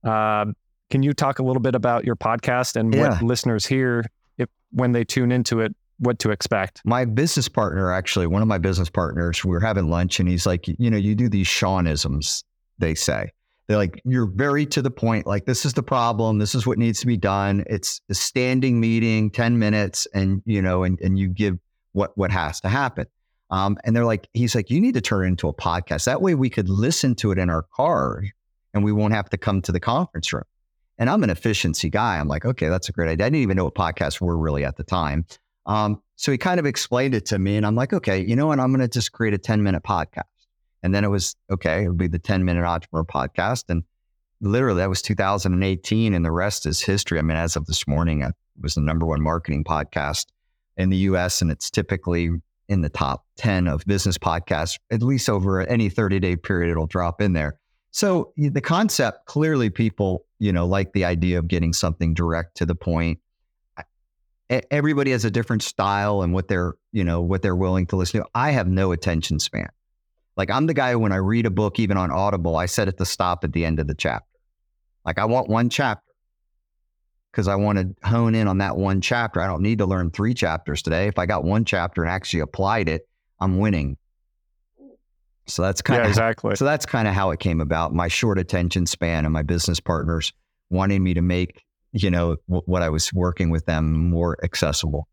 Uh, 0.03 0.45
can 0.89 1.03
you 1.03 1.13
talk 1.13 1.39
a 1.39 1.43
little 1.43 1.61
bit 1.61 1.75
about 1.75 2.05
your 2.05 2.15
podcast 2.15 2.75
and 2.75 2.93
yeah. 2.93 3.09
what 3.09 3.21
listeners 3.21 3.65
hear 3.65 4.05
if 4.37 4.49
when 4.71 4.91
they 4.91 5.03
tune 5.03 5.31
into 5.31 5.59
it, 5.59 5.75
what 5.99 6.19
to 6.19 6.31
expect? 6.31 6.81
My 6.85 7.05
business 7.05 7.47
partner, 7.47 7.91
actually, 7.91 8.27
one 8.27 8.41
of 8.41 8.47
my 8.47 8.57
business 8.57 8.89
partners, 8.89 9.43
we 9.43 9.51
were 9.51 9.59
having 9.59 9.89
lunch 9.89 10.19
and 10.19 10.27
he's 10.27 10.45
like, 10.45 10.67
you 10.67 10.89
know, 10.89 10.97
you 10.97 11.15
do 11.15 11.29
these 11.29 11.47
Seanisms, 11.47 12.43
they 12.79 12.95
say. 12.95 13.31
They're 13.67 13.77
like, 13.77 14.01
you're 14.03 14.25
very 14.25 14.65
to 14.68 14.81
the 14.81 14.89
point. 14.89 15.27
Like, 15.27 15.45
this 15.45 15.63
is 15.63 15.73
the 15.73 15.83
problem. 15.83 16.39
This 16.39 16.56
is 16.56 16.65
what 16.65 16.79
needs 16.79 17.01
to 17.01 17.06
be 17.06 17.18
done. 17.18 17.63
It's 17.68 18.01
a 18.09 18.15
standing 18.15 18.79
meeting, 18.79 19.29
10 19.29 19.59
minutes, 19.59 20.07
and 20.11 20.41
you 20.45 20.59
know, 20.59 20.83
and, 20.83 20.99
and 21.01 21.19
you 21.19 21.27
give 21.27 21.59
what 21.91 22.18
what 22.18 22.31
has 22.31 22.59
to 22.61 22.69
happen. 22.69 23.06
Um, 23.51 23.77
and 23.83 23.95
they're 23.95 24.06
like, 24.06 24.27
he's 24.33 24.56
like, 24.56 24.71
you 24.71 24.81
need 24.81 24.95
to 24.95 25.01
turn 25.01 25.25
it 25.25 25.27
into 25.27 25.47
a 25.47 25.53
podcast. 25.53 26.06
That 26.06 26.21
way 26.21 26.33
we 26.33 26.49
could 26.49 26.68
listen 26.69 27.13
to 27.15 27.31
it 27.31 27.37
in 27.37 27.49
our 27.49 27.63
car 27.75 28.23
and 28.73 28.83
we 28.83 28.92
won't 28.92 29.14
have 29.14 29.30
to 29.30 29.38
come 29.38 29.61
to 29.64 29.71
the 29.71 29.80
conference 29.80 30.31
room. 30.33 30.44
And 30.97 31.09
I'm 31.09 31.23
an 31.23 31.30
efficiency 31.30 31.90
guy. 31.90 32.19
I'm 32.19 32.28
like, 32.28 32.45
okay, 32.45 32.68
that's 32.68 32.90
a 32.90 32.92
great 32.92 33.09
idea. 33.09 33.26
I 33.26 33.30
didn't 33.30 33.44
even 33.44 33.57
know 33.57 33.66
what 33.66 33.76
podcasts 33.76 34.19
were 34.19 34.38
really 34.38 34.66
at 34.66 34.76
the 34.76 34.83
time. 34.83 35.26
Um, 35.66 36.02
so 36.16 36.31
he 36.31 36.38
kind 36.38 36.59
of 36.59 36.66
explained 36.66 37.16
it 37.16 37.26
to 37.28 37.40
me, 37.40 37.56
and 37.56 37.66
I'm 37.66 37.76
like, 37.76 37.94
okay, 37.94 38.19
you 38.19 38.35
know 38.35 38.47
what? 38.47 38.59
I'm 38.59 38.71
going 38.71 38.81
to 38.81 38.88
just 38.88 39.11
create 39.11 39.33
a 39.33 39.38
10 39.38 39.64
minute 39.64 39.83
podcast. 39.83 40.23
And 40.83 40.94
then 40.94 41.04
it 41.04 41.09
was 41.09 41.35
okay. 41.52 41.83
It 41.83 41.88
would 41.90 41.97
be 41.97 42.07
the 42.07 42.19
10 42.19 42.44
minute 42.44 42.66
entrepreneur 42.66 43.06
podcast, 43.06 43.66
and 43.69 43.83
literally 44.42 44.80
that 44.80 44.90
was 44.90 45.02
2018, 45.02 46.14
and 46.14 46.26
the 46.26 46.31
rest 46.31 46.66
is 46.66 46.81
history. 46.81 47.19
I 47.19 47.21
mean, 47.21 47.38
as 47.38 47.56
of 47.56 47.66
this 47.66 47.88
morning, 47.88 48.21
it 48.21 48.33
was 48.61 48.76
the 48.76 48.81
number 48.81 49.06
one 49.06 49.21
marketing 49.21 49.64
podcast 49.64 50.28
in 50.78 50.90
the 50.90 50.97
U.S., 50.97 51.42
and 51.42 51.52
it's 51.52 51.69
typically 51.69 52.31
in 52.69 52.81
the 52.81 52.90
top 52.90 53.26
10 53.38 53.68
of 53.68 53.83
business 53.85 54.18
podcasts, 54.18 54.80
at 54.92 55.02
least 55.02 55.28
over 55.28 55.61
any 55.61 55.90
30 55.90 56.19
day 56.19 56.35
period, 56.35 56.71
it'll 56.71 56.88
drop 56.88 57.19
in 57.21 57.33
there. 57.33 57.58
So 57.91 58.33
the 58.37 58.61
concept 58.61 59.25
clearly 59.25 59.69
people, 59.69 60.25
you 60.37 60.53
know, 60.53 60.65
like 60.67 60.93
the 60.93 61.05
idea 61.05 61.39
of 61.39 61.47
getting 61.47 61.73
something 61.73 62.13
direct 62.13 62.57
to 62.57 62.65
the 62.65 62.75
point. 62.75 63.19
Everybody 64.49 65.11
has 65.11 65.25
a 65.25 65.31
different 65.31 65.61
style 65.61 66.21
and 66.21 66.33
what 66.33 66.47
they're, 66.47 66.73
you 66.91 67.03
know, 67.03 67.21
what 67.21 67.41
they're 67.41 67.55
willing 67.55 67.85
to 67.87 67.95
listen 67.95 68.21
to. 68.21 68.27
I 68.33 68.51
have 68.51 68.67
no 68.67 68.91
attention 68.91 69.39
span. 69.39 69.69
Like 70.37 70.49
I'm 70.49 70.65
the 70.65 70.73
guy 70.73 70.95
when 70.95 71.11
I 71.11 71.17
read 71.17 71.45
a 71.45 71.51
book, 71.51 71.79
even 71.79 71.97
on 71.97 72.11
Audible, 72.11 72.55
I 72.55 72.65
set 72.65 72.87
it 72.87 72.97
to 72.97 73.05
stop 73.05 73.43
at 73.43 73.53
the 73.53 73.65
end 73.65 73.79
of 73.79 73.87
the 73.87 73.95
chapter. 73.95 74.25
Like 75.05 75.19
I 75.19 75.25
want 75.25 75.49
one 75.49 75.69
chapter 75.69 76.03
because 77.31 77.47
I 77.47 77.55
want 77.55 77.77
to 77.77 78.07
hone 78.07 78.33
in 78.33 78.47
on 78.47 78.57
that 78.59 78.77
one 78.77 79.01
chapter. 79.01 79.39
I 79.41 79.47
don't 79.47 79.61
need 79.61 79.79
to 79.79 79.85
learn 79.85 80.09
three 80.09 80.33
chapters 80.33 80.81
today. 80.81 81.07
If 81.07 81.19
I 81.19 81.25
got 81.25 81.43
one 81.43 81.65
chapter 81.65 82.01
and 82.01 82.09
actually 82.09 82.39
applied 82.39 82.89
it, 82.89 83.07
I'm 83.39 83.59
winning. 83.59 83.97
So 85.49 85.61
that's 85.61 85.81
kind 85.81 85.99
yeah, 85.99 86.03
of 86.03 86.09
exactly. 86.11 86.56
So 86.56 86.65
that's 86.65 86.85
kind 86.85 87.07
of 87.07 87.13
how 87.13 87.31
it 87.31 87.39
came 87.39 87.61
about. 87.61 87.94
My 87.94 88.07
short 88.07 88.39
attention 88.39 88.85
span 88.85 89.25
and 89.25 89.33
my 89.33 89.41
business 89.41 89.79
partners 89.79 90.31
wanting 90.69 91.03
me 91.03 91.13
to 91.13 91.21
make 91.21 91.63
you 91.91 92.11
know 92.11 92.37
w- 92.47 92.63
what 92.65 92.81
I 92.81 92.89
was 92.89 93.11
working 93.13 93.49
with 93.49 93.65
them 93.65 94.09
more 94.09 94.37
accessible. 94.44 95.07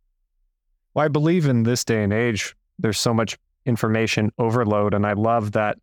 Well, 0.95 1.05
I 1.05 1.09
believe 1.09 1.47
in 1.47 1.62
this 1.62 1.85
day 1.85 2.02
and 2.02 2.12
age, 2.12 2.55
there's 2.78 2.99
so 2.99 3.12
much 3.12 3.38
information 3.64 4.31
overload, 4.38 4.95
and 4.95 5.07
I 5.07 5.12
love 5.14 5.52
that 5.52 5.78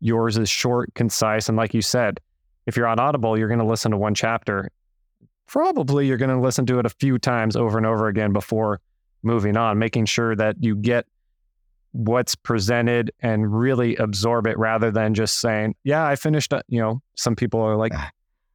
yours 0.00 0.38
is 0.38 0.48
short, 0.48 0.94
concise, 0.94 1.48
and 1.48 1.56
like 1.56 1.74
you 1.74 1.82
said, 1.82 2.20
if 2.66 2.76
you're 2.76 2.86
on 2.86 2.98
Audible, 2.98 3.38
you're 3.38 3.48
going 3.48 3.58
to 3.60 3.66
listen 3.66 3.90
to 3.90 3.96
one 3.96 4.14
chapter. 4.14 4.70
probably 5.46 6.06
you're 6.06 6.18
going 6.18 6.30
to 6.30 6.38
listen 6.38 6.66
to 6.66 6.78
it 6.78 6.86
a 6.86 6.90
few 6.90 7.18
times 7.18 7.56
over 7.56 7.78
and 7.78 7.86
over 7.86 8.06
again 8.08 8.32
before 8.32 8.80
moving 9.22 9.56
on, 9.56 9.78
making 9.78 10.04
sure 10.04 10.36
that 10.36 10.56
you 10.60 10.76
get 10.76 11.06
what's 11.98 12.36
presented 12.36 13.10
and 13.20 13.52
really 13.52 13.96
absorb 13.96 14.46
it 14.46 14.56
rather 14.56 14.90
than 14.92 15.14
just 15.14 15.40
saying, 15.40 15.74
yeah, 15.82 16.06
I 16.06 16.14
finished, 16.14 16.52
uh, 16.52 16.62
you 16.68 16.80
know, 16.80 17.02
some 17.16 17.34
people 17.34 17.60
are 17.60 17.76
like, 17.76 17.92
Ah, 17.92 18.10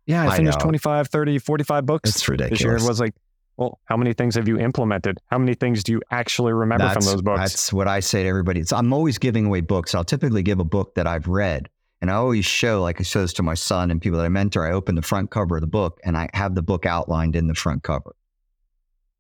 yeah, 0.06 0.24
I 0.24 0.28
I 0.28 0.38
finished 0.38 0.60
know. 0.60 0.64
25, 0.64 1.10
30, 1.10 1.40
45 1.40 1.86
books 1.86 2.10
It's 2.10 2.26
this 2.26 2.62
year. 2.62 2.78
It 2.78 2.84
was 2.84 3.02
like, 3.02 3.14
well, 3.58 3.80
how 3.86 3.98
many 3.98 4.14
things 4.14 4.36
have 4.36 4.48
you 4.48 4.58
implemented? 4.58 5.20
How 5.28 5.38
many 5.38 5.56
things 5.56 5.84
do 5.84 5.92
you 5.92 6.02
actually 6.10 6.54
remember 6.54 6.88
from 6.90 7.04
those 7.04 7.22
books? 7.22 7.40
That's 7.42 7.74
what 7.74 7.88
I 7.88 8.00
say 8.00 8.24
to 8.24 8.30
everybody. 8.30 8.62
It's, 8.62 8.72
I'm 8.72 8.94
always 8.94 9.18
giving 9.18 9.46
away 9.46 9.60
books. 9.62 9.94
I'll 9.94 10.06
typically 10.06 10.42
give 10.42 10.60
a 10.60 10.64
book 10.64 10.96
that 10.96 11.06
I've 11.06 11.28
read. 11.28 11.70
And 12.02 12.10
I 12.10 12.16
always 12.16 12.46
show, 12.46 12.82
like 12.82 13.00
I 13.00 13.04
show 13.04 13.22
this 13.22 13.34
to 13.34 13.44
my 13.44 13.54
son 13.54 13.92
and 13.92 14.02
people 14.02 14.20
that 14.20 14.26
I 14.26 14.30
mentor, 14.30 14.66
I 14.66 14.72
open 14.72 14.96
the 14.96 15.02
front 15.02 15.32
cover 15.32 15.56
of 15.56 15.62
the 15.62 15.68
book 15.68 16.00
and 16.04 16.18
I 16.18 16.30
have 16.34 16.56
the 16.56 16.62
book 16.62 16.86
outlined 16.86 17.36
in 17.36 17.48
the 17.48 17.54
front 17.56 17.84
cover. 17.84 18.16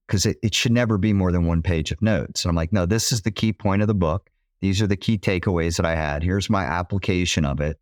Because 0.07 0.25
it, 0.25 0.37
it 0.43 0.53
should 0.53 0.71
never 0.71 0.97
be 0.97 1.13
more 1.13 1.31
than 1.31 1.45
one 1.45 1.61
page 1.61 1.91
of 1.91 2.01
notes. 2.01 2.43
And 2.43 2.49
I'm 2.49 2.55
like, 2.55 2.73
no, 2.73 2.85
this 2.85 3.11
is 3.11 3.21
the 3.21 3.31
key 3.31 3.53
point 3.53 3.81
of 3.81 3.87
the 3.87 3.93
book. 3.93 4.29
These 4.59 4.81
are 4.81 4.87
the 4.87 4.97
key 4.97 5.17
takeaways 5.17 5.77
that 5.77 5.85
I 5.85 5.95
had. 5.95 6.23
Here's 6.23 6.49
my 6.49 6.63
application 6.63 7.45
of 7.45 7.59
it. 7.59 7.79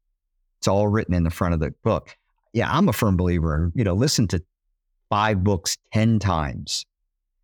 It's 0.59 0.67
all 0.67 0.87
written 0.87 1.13
in 1.13 1.23
the 1.23 1.29
front 1.29 1.53
of 1.53 1.59
the 1.59 1.73
book. 1.83 2.15
Yeah, 2.53 2.71
I'm 2.71 2.89
a 2.89 2.93
firm 2.93 3.17
believer 3.17 3.71
you 3.75 3.83
know, 3.83 3.93
listen 3.93 4.27
to 4.29 4.43
five 5.09 5.43
books 5.43 5.77
10 5.93 6.19
times. 6.19 6.85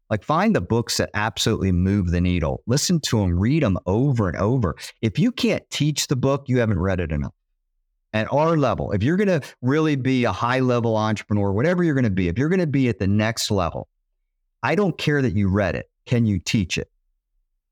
Like 0.10 0.24
find 0.24 0.56
the 0.56 0.62
books 0.62 0.98
that 0.98 1.10
absolutely 1.14 1.72
move 1.72 2.12
the 2.12 2.22
needle. 2.22 2.64
Listen 2.66 3.00
to 3.02 3.20
them, 3.20 3.38
read 3.38 3.62
them 3.62 3.78
over 3.86 4.30
and 4.30 4.38
over. 4.38 4.76
If 5.02 5.20
you 5.20 5.32
can't 5.32 5.70
teach 5.70 6.08
the 6.08 6.16
book, 6.16 6.46
you 6.48 6.60
haven't 6.60 6.80
read 6.80 7.00
it 7.00 7.12
enough. 7.12 7.34
At 8.14 8.32
our 8.32 8.58
level, 8.58 8.94
if 8.94 9.04
you're 9.04 9.18
going 9.18 9.28
to 9.28 9.42
really 9.62 9.98
be 9.98 10.24
a 10.24 10.32
high 10.32 10.62
level 10.62 10.96
entrepreneur, 10.96 11.52
whatever 11.52 11.84
you're 11.84 11.94
going 11.94 12.06
to 12.06 12.10
be, 12.10 12.30
if 12.30 12.38
you're 12.38 12.50
going 12.50 12.60
to 12.60 12.68
be 12.68 12.88
at 12.88 13.00
the 13.00 13.08
next 13.08 13.52
level, 13.52 13.90
I 14.64 14.76
don't 14.76 14.98
care 14.98 15.22
that 15.22 15.36
you 15.36 15.50
read 15.50 15.76
it. 15.76 15.90
Can 16.06 16.26
you 16.26 16.40
teach 16.40 16.78
it? 16.78 16.90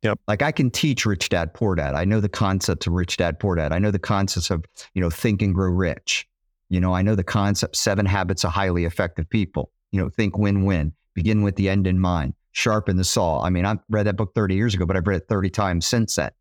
Yep. 0.04 0.20
Like 0.27 0.42
I 0.42 0.51
can 0.51 0.70
teach 0.70 1.06
Rich 1.06 1.30
Dad 1.30 1.54
Poor 1.54 1.74
Dad. 1.75 1.96
I 1.96 2.06
know 2.06 2.20
the 2.20 2.30
concepts 2.30 2.86
of 2.86 2.94
Rich 2.94 3.18
Dad 3.18 3.39
Poor 3.39 3.56
Dad. 3.56 3.72
I 3.72 3.80
know 3.80 3.89
the 3.92 3.98
concepts 3.98 4.51
of, 4.51 4.63
you 4.94 5.01
know, 5.01 5.10
think 5.10 5.42
and 5.42 5.54
grow 5.54 5.70
rich. 5.70 6.27
You 6.70 6.80
know, 6.80 6.94
I 6.94 7.01
know 7.01 7.15
the 7.15 7.24
concept 7.24 7.75
seven 7.75 8.06
habits 8.06 8.44
of 8.44 8.51
highly 8.51 8.86
effective 8.86 9.30
people. 9.30 9.72
You 9.92 10.01
know, 10.01 10.10
think 10.10 10.38
win-win, 10.38 10.94
begin 11.13 11.42
with 11.42 11.56
the 11.56 11.70
end 11.70 11.88
in 11.88 12.00
mind, 12.00 12.34
sharpen 12.51 12.98
the 12.98 13.04
saw. 13.04 13.42
I 13.42 13.50
mean, 13.50 13.65
I've 13.65 13.80
read 13.89 14.06
that 14.06 14.18
book 14.18 14.36
30 14.36 14.56
years 14.56 14.75
ago, 14.75 14.86
but 14.86 14.96
I've 14.96 15.08
read 15.08 15.22
it 15.22 15.27
30 15.27 15.50
times 15.50 15.86
since 15.86 16.15
then. 16.15 16.32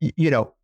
Y- 0.00 0.12
you 0.16 0.30
know, 0.30 0.54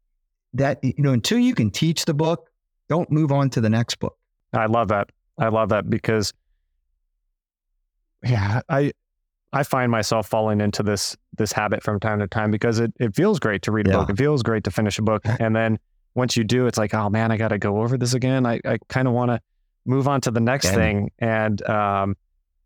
that, 0.55 0.83
you 0.85 0.95
know, 0.99 1.13
until 1.13 1.39
you 1.39 1.55
can 1.55 1.71
teach 1.71 2.05
the 2.05 2.15
book, 2.15 2.49
don't 2.89 3.11
move 3.11 3.33
on 3.33 3.51
to 3.51 3.61
the 3.61 3.71
next 3.71 3.97
book. 3.97 4.17
I 4.53 4.67
love 4.67 4.89
that. 4.89 5.11
I 5.39 5.49
love 5.49 5.69
that 5.71 5.91
because 5.91 6.33
yeah, 8.25 8.61
I 8.69 8.93
I 9.53 9.63
find 9.63 9.91
myself 9.91 10.29
falling 10.29 10.61
into 10.61 10.83
this 10.83 11.17
this 11.37 11.53
habit 11.53 11.83
from 11.83 12.01
time 12.01 12.19
to 12.19 12.27
time 12.27 12.51
because 12.51 12.81
it, 12.81 12.93
it 13.01 13.15
feels 13.15 13.39
great 13.39 13.63
to 13.63 13.73
read 13.73 13.87
a 13.87 13.91
Yeah. 13.91 13.97
book. 13.99 14.11
It 14.11 14.19
feels 14.19 14.43
great 14.43 14.65
to 14.65 14.71
finish 14.71 14.99
a 14.99 15.03
book. 15.03 15.23
And 15.41 15.55
then 15.55 15.79
once 16.15 16.37
you 16.37 16.45
do, 16.45 16.67
it's 16.67 16.77
like, 16.79 16.93
oh 16.95 17.09
man, 17.09 17.31
I 17.31 17.37
gotta 17.37 17.59
go 17.59 17.81
over 17.81 17.97
this 17.97 18.15
again. 18.15 18.45
I, 18.45 18.61
I 18.65 18.79
kind 18.89 19.07
of 19.09 19.15
wanna 19.15 19.41
move 19.87 20.09
on 20.09 20.21
to 20.23 20.31
the 20.31 20.41
next 20.41 20.67
Yeah. 20.67 20.75
thing. 20.75 21.11
And 21.19 21.63
um 21.69 22.17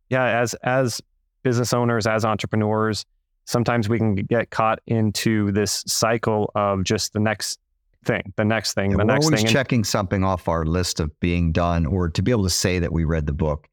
yeah, 0.09 0.41
as 0.41 0.55
as 0.63 1.01
business 1.43 1.73
owners, 1.73 2.07
as 2.07 2.25
entrepreneurs, 2.25 3.05
sometimes 3.45 3.89
we 3.89 3.99
can 3.99 4.15
get 4.15 4.51
caught 4.51 4.81
into 4.87 5.53
this 5.53 5.85
cycle 5.87 6.51
of 6.55 6.85
just 6.85 7.13
the 7.13 7.21
next 7.21 7.59
thing, 8.05 8.33
the 8.37 8.45
next 8.45 8.75
thing, 8.75 8.91
Yeah, 8.93 8.97
the 8.97 9.05
we're 9.05 9.13
next 9.13 9.27
always 9.27 9.43
thing. 9.43 9.51
Checking 9.53 9.85
something 9.85 10.25
off 10.25 10.49
our 10.49 10.65
list 10.65 10.99
of 11.01 11.19
being 11.21 11.53
done 11.53 11.87
or 11.87 12.09
to 12.09 12.23
be 12.23 12.31
able 12.33 12.45
to 12.45 12.51
say 12.51 12.79
that 12.81 12.93
we 12.93 13.05
read 13.05 13.27
the 13.27 13.33
book. 13.33 13.69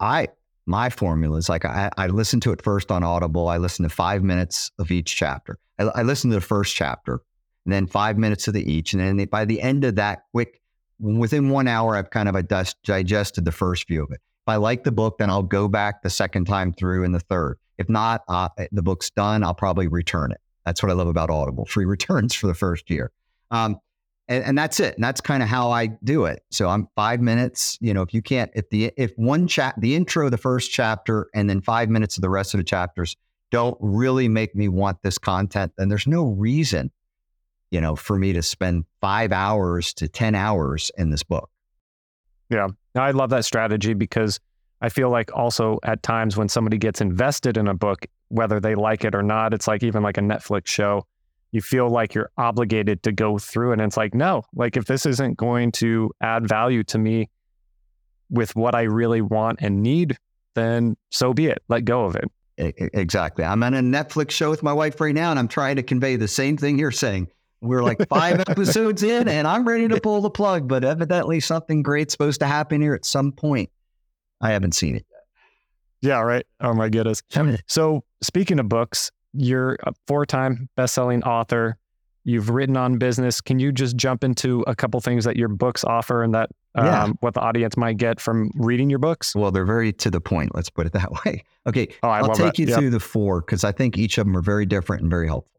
I 0.00 0.28
my 0.68 0.90
formula 0.90 1.38
is 1.38 1.48
like 1.48 1.64
I, 1.64 1.90
I 1.96 2.08
listen 2.08 2.40
to 2.40 2.52
it 2.52 2.62
first 2.62 2.92
on 2.92 3.02
Audible. 3.02 3.48
I 3.48 3.56
listen 3.56 3.84
to 3.84 3.88
five 3.88 4.22
minutes 4.22 4.70
of 4.78 4.90
each 4.90 5.16
chapter. 5.16 5.58
I, 5.78 5.84
I 5.84 6.02
listen 6.02 6.30
to 6.30 6.36
the 6.36 6.42
first 6.42 6.76
chapter, 6.76 7.22
and 7.64 7.72
then 7.72 7.86
five 7.86 8.18
minutes 8.18 8.46
of 8.48 8.54
the 8.54 8.70
each, 8.70 8.92
and 8.92 9.00
then 9.18 9.26
by 9.26 9.46
the 9.46 9.60
end 9.62 9.84
of 9.84 9.96
that 9.96 10.24
quick, 10.32 10.60
within 11.00 11.48
one 11.48 11.68
hour, 11.68 11.96
I've 11.96 12.10
kind 12.10 12.28
of 12.28 12.36
digested 12.84 13.44
the 13.44 13.52
first 13.52 13.88
view 13.88 14.02
of 14.02 14.10
it. 14.10 14.20
If 14.46 14.48
I 14.48 14.56
like 14.56 14.84
the 14.84 14.92
book, 14.92 15.18
then 15.18 15.30
I'll 15.30 15.42
go 15.42 15.68
back 15.68 16.02
the 16.02 16.10
second 16.10 16.44
time 16.44 16.72
through 16.72 17.04
and 17.04 17.14
the 17.14 17.20
third. 17.20 17.58
If 17.78 17.88
not, 17.88 18.22
uh, 18.28 18.48
the 18.70 18.82
book's 18.82 19.10
done. 19.10 19.42
I'll 19.42 19.54
probably 19.54 19.88
return 19.88 20.32
it. 20.32 20.40
That's 20.66 20.82
what 20.82 20.90
I 20.90 20.94
love 20.94 21.08
about 21.08 21.30
Audible: 21.30 21.64
free 21.64 21.84
returns 21.86 22.34
for 22.34 22.46
the 22.46 22.54
first 22.54 22.90
year. 22.90 23.10
Um, 23.50 23.78
and, 24.28 24.44
and 24.44 24.58
that's 24.58 24.78
it. 24.80 24.94
And 24.94 25.02
that's 25.02 25.20
kind 25.20 25.42
of 25.42 25.48
how 25.48 25.70
I 25.70 25.86
do 26.04 26.26
it. 26.26 26.42
So 26.50 26.68
I'm 26.68 26.88
five 26.94 27.20
minutes. 27.20 27.78
You 27.80 27.94
know, 27.94 28.02
if 28.02 28.12
you 28.12 28.22
can't, 28.22 28.50
if 28.54 28.68
the 28.70 28.92
if 28.96 29.12
one 29.16 29.46
chat, 29.46 29.74
the 29.78 29.94
intro, 29.94 30.28
the 30.30 30.36
first 30.36 30.70
chapter, 30.70 31.28
and 31.34 31.48
then 31.48 31.60
five 31.60 31.88
minutes 31.88 32.16
of 32.16 32.22
the 32.22 32.30
rest 32.30 32.54
of 32.54 32.58
the 32.58 32.64
chapters 32.64 33.16
don't 33.50 33.78
really 33.80 34.28
make 34.28 34.54
me 34.54 34.68
want 34.68 35.02
this 35.02 35.18
content, 35.18 35.72
then 35.78 35.88
there's 35.88 36.06
no 36.06 36.26
reason, 36.26 36.90
you 37.70 37.80
know, 37.80 37.96
for 37.96 38.18
me 38.18 38.32
to 38.34 38.42
spend 38.42 38.84
five 39.00 39.32
hours 39.32 39.94
to 39.94 40.08
ten 40.08 40.34
hours 40.34 40.90
in 40.98 41.10
this 41.10 41.22
book. 41.22 41.50
Yeah. 42.50 42.68
I 42.94 43.12
love 43.12 43.30
that 43.30 43.44
strategy 43.44 43.94
because 43.94 44.40
I 44.80 44.88
feel 44.88 45.10
like 45.10 45.34
also 45.34 45.78
at 45.82 46.02
times 46.02 46.36
when 46.36 46.48
somebody 46.48 46.78
gets 46.78 47.00
invested 47.00 47.56
in 47.56 47.68
a 47.68 47.74
book, 47.74 48.06
whether 48.28 48.60
they 48.60 48.74
like 48.74 49.04
it 49.04 49.14
or 49.14 49.22
not, 49.22 49.54
it's 49.54 49.66
like 49.66 49.82
even 49.82 50.02
like 50.02 50.18
a 50.18 50.22
Netflix 50.22 50.66
show, 50.66 51.04
you 51.52 51.60
feel 51.60 51.88
like 51.88 52.14
you're 52.14 52.30
obligated 52.36 53.02
to 53.04 53.12
go 53.12 53.38
through 53.38 53.70
it. 53.70 53.74
And 53.74 53.82
it's 53.82 53.96
like, 53.96 54.14
no, 54.14 54.42
like 54.54 54.76
if 54.76 54.84
this 54.84 55.06
isn't 55.06 55.36
going 55.36 55.72
to 55.72 56.10
add 56.20 56.46
value 56.46 56.84
to 56.84 56.98
me 56.98 57.30
with 58.30 58.54
what 58.54 58.74
I 58.74 58.82
really 58.82 59.22
want 59.22 59.60
and 59.62 59.82
need, 59.82 60.18
then 60.54 60.96
so 61.10 61.32
be 61.32 61.46
it. 61.46 61.62
Let 61.68 61.84
go 61.84 62.04
of 62.04 62.16
it. 62.16 62.30
Exactly. 62.58 63.44
I'm 63.44 63.62
on 63.62 63.74
a 63.74 63.80
Netflix 63.80 64.32
show 64.32 64.50
with 64.50 64.64
my 64.64 64.72
wife 64.72 65.00
right 65.00 65.14
now, 65.14 65.30
and 65.30 65.38
I'm 65.38 65.46
trying 65.46 65.76
to 65.76 65.82
convey 65.82 66.16
the 66.16 66.26
same 66.26 66.56
thing 66.56 66.78
you're 66.78 66.90
saying. 66.90 67.28
We're 67.60 67.84
like 67.84 68.06
five 68.08 68.40
episodes 68.48 69.02
in, 69.02 69.28
and 69.28 69.46
I'm 69.46 69.66
ready 69.66 69.86
to 69.88 70.00
pull 70.00 70.20
the 70.20 70.30
plug, 70.30 70.66
but 70.66 70.84
evidently 70.84 71.38
something 71.38 71.82
great's 71.82 72.12
supposed 72.12 72.40
to 72.40 72.46
happen 72.46 72.80
here 72.80 72.94
at 72.94 73.04
some 73.04 73.30
point. 73.30 73.70
I 74.40 74.50
haven't 74.50 74.72
seen 74.72 74.96
it 74.96 75.06
yet. 75.10 75.22
Yeah. 76.00 76.20
Right. 76.20 76.46
Oh 76.60 76.74
my 76.74 76.88
goodness. 76.88 77.22
So, 77.66 78.04
speaking 78.22 78.58
of 78.58 78.68
books, 78.68 79.10
you're 79.32 79.76
a 79.84 79.92
four 80.06 80.26
time 80.26 80.68
best-selling 80.76 81.22
author. 81.24 81.76
You've 82.24 82.50
written 82.50 82.76
on 82.76 82.98
business. 82.98 83.40
Can 83.40 83.58
you 83.58 83.72
just 83.72 83.96
jump 83.96 84.22
into 84.22 84.62
a 84.66 84.74
couple 84.76 85.00
things 85.00 85.24
that 85.24 85.36
your 85.36 85.48
books 85.48 85.82
offer 85.84 86.22
and 86.22 86.34
that 86.34 86.50
um, 86.74 86.84
Yeah. 86.84 87.06
what 87.20 87.32
the 87.34 87.40
audience 87.40 87.76
might 87.76 87.96
get 87.96 88.20
from 88.20 88.50
reading 88.54 88.90
your 88.90 88.98
books? 88.98 89.34
Well, 89.34 89.50
they're 89.50 89.64
very 89.64 89.92
to 89.94 90.10
the 90.10 90.20
point. 90.20 90.54
Let's 90.54 90.68
put 90.68 90.86
it 90.86 90.92
that 90.92 91.10
way. 91.24 91.44
Okay. 91.66 91.88
Oh, 92.02 92.08
I 92.08 92.18
I'll 92.20 92.28
take 92.34 92.54
that. 92.54 92.58
you 92.58 92.66
Yep. 92.66 92.78
through 92.78 92.90
the 92.90 93.00
four 93.00 93.40
because 93.40 93.64
I 93.64 93.72
think 93.72 93.96
each 93.96 94.18
of 94.18 94.26
them 94.26 94.36
are 94.36 94.42
very 94.42 94.66
different 94.66 95.02
and 95.02 95.10
very 95.10 95.26
helpful. 95.26 95.50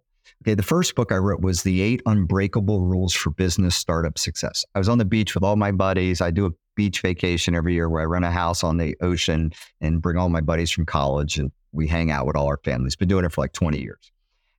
Okay. 0.44 0.54
The 0.54 0.62
first 0.64 0.94
book 0.94 1.12
I 1.12 1.18
wrote 1.18 1.42
was 1.42 1.64
The 1.64 1.82
Eight 1.82 2.04
Unbreakable 2.06 2.82
Rules 2.82 3.14
for 3.16 3.32
Business 3.32 3.76
Startup 3.76 4.18
Success. 4.18 4.64
I 4.76 4.80
was 4.80 4.88
on 4.90 5.00
the 5.00 5.06
beach 5.06 5.34
with 5.34 5.44
all 5.44 5.56
my 5.56 5.72
buddies. 5.72 6.22
I 6.22 6.30
do 6.30 6.46
a 6.46 6.52
beach 6.76 7.02
vacation 7.02 7.56
every 7.56 7.74
year 7.74 7.90
where 7.90 8.02
I 8.02 8.06
rent 8.06 8.26
a 8.26 8.32
house 8.32 8.64
on 8.64 8.78
the 8.78 8.96
ocean 9.02 9.52
and 9.82 10.02
bring 10.04 10.18
all 10.18 10.30
my 10.30 10.42
buddies 10.42 10.70
from 10.70 10.86
college 10.86 11.40
and 11.40 11.52
we 11.72 11.88
hang 11.88 12.12
out 12.12 12.26
with 12.26 12.36
all 12.36 12.48
our 12.48 12.60
families. 12.64 12.96
Been 12.96 13.08
doing 13.08 13.26
it 13.26 13.32
for 13.32 13.42
like 13.42 13.54
20 13.54 13.80
years. 13.80 14.12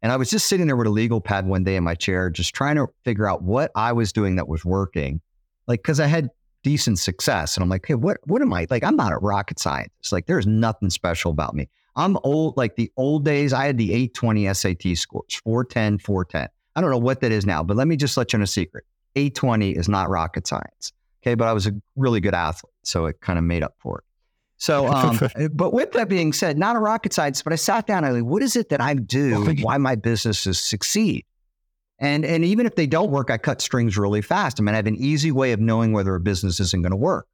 And 0.02 0.10
I 0.10 0.16
was 0.16 0.30
just 0.30 0.48
sitting 0.48 0.66
there 0.66 0.76
with 0.76 0.86
a 0.86 0.90
legal 0.90 1.20
pad 1.20 1.46
one 1.46 1.64
day 1.64 1.76
in 1.76 1.84
my 1.84 1.94
chair, 1.94 2.30
just 2.30 2.54
trying 2.54 2.76
to 2.76 2.86
figure 3.04 3.28
out 3.28 3.42
what 3.42 3.70
I 3.74 3.92
was 3.92 4.12
doing 4.12 4.36
that 4.36 4.48
was 4.48 4.64
working. 4.64 5.20
Like, 5.66 5.82
cause 5.82 6.00
I 6.00 6.06
had 6.06 6.30
decent 6.62 6.98
success. 6.98 7.56
And 7.56 7.62
I'm 7.62 7.68
like, 7.68 7.84
hey, 7.86 7.94
what 7.94 8.18
what 8.24 8.42
am 8.42 8.52
I 8.52 8.66
like? 8.70 8.84
I'm 8.84 8.96
not 8.96 9.12
a 9.12 9.16
rocket 9.16 9.58
scientist. 9.58 10.12
Like 10.12 10.26
there's 10.26 10.46
nothing 10.46 10.90
special 10.90 11.30
about 11.30 11.54
me. 11.54 11.68
I'm 11.96 12.16
old, 12.22 12.56
like 12.56 12.76
the 12.76 12.90
old 12.96 13.24
days, 13.24 13.52
I 13.52 13.66
had 13.66 13.76
the 13.76 13.92
820 13.92 14.54
SAT 14.54 14.96
scores, 14.96 15.34
410, 15.34 15.98
410. 15.98 16.48
I 16.76 16.80
don't 16.80 16.90
know 16.90 16.98
what 16.98 17.20
that 17.20 17.32
is 17.32 17.44
now, 17.44 17.62
but 17.62 17.76
let 17.76 17.88
me 17.88 17.96
just 17.96 18.16
let 18.16 18.32
you 18.32 18.38
know 18.38 18.44
a 18.44 18.46
secret. 18.46 18.84
820 19.16 19.72
is 19.72 19.88
not 19.88 20.08
rocket 20.08 20.46
science. 20.46 20.92
Okay. 21.22 21.34
But 21.34 21.48
I 21.48 21.52
was 21.52 21.66
a 21.66 21.72
really 21.96 22.20
good 22.20 22.34
athlete. 22.34 22.72
So 22.84 23.06
it 23.06 23.20
kind 23.20 23.38
of 23.38 23.44
made 23.44 23.62
up 23.62 23.74
for 23.78 23.98
it. 23.98 24.04
So, 24.60 24.86
um, 24.92 25.18
but 25.52 25.72
with 25.72 25.92
that 25.92 26.08
being 26.08 26.32
said, 26.32 26.56
not 26.56 26.76
a 26.76 26.78
rocket 26.78 27.12
scientist, 27.12 27.42
but 27.42 27.52
I 27.52 27.56
sat 27.56 27.86
down 27.86 28.04
and 28.04 28.06
I 28.06 28.10
like, 28.10 28.24
what 28.24 28.42
is 28.42 28.54
it 28.54 28.68
that 28.68 28.80
I 28.80 28.94
do? 28.94 29.52
Why 29.62 29.78
my 29.78 29.96
businesses 29.96 30.60
succeed? 30.60 31.24
And 31.98 32.24
and 32.24 32.44
even 32.44 32.64
if 32.64 32.76
they 32.76 32.86
don't 32.86 33.10
work, 33.10 33.30
I 33.30 33.36
cut 33.36 33.60
strings 33.60 33.98
really 33.98 34.22
fast. 34.22 34.58
I 34.58 34.62
mean, 34.62 34.74
I 34.74 34.76
have 34.76 34.86
an 34.86 34.96
easy 34.96 35.32
way 35.32 35.52
of 35.52 35.60
knowing 35.60 35.92
whether 35.92 36.14
a 36.14 36.20
business 36.20 36.60
isn't 36.60 36.80
going 36.80 36.92
to 36.92 36.96
work. 36.96 37.26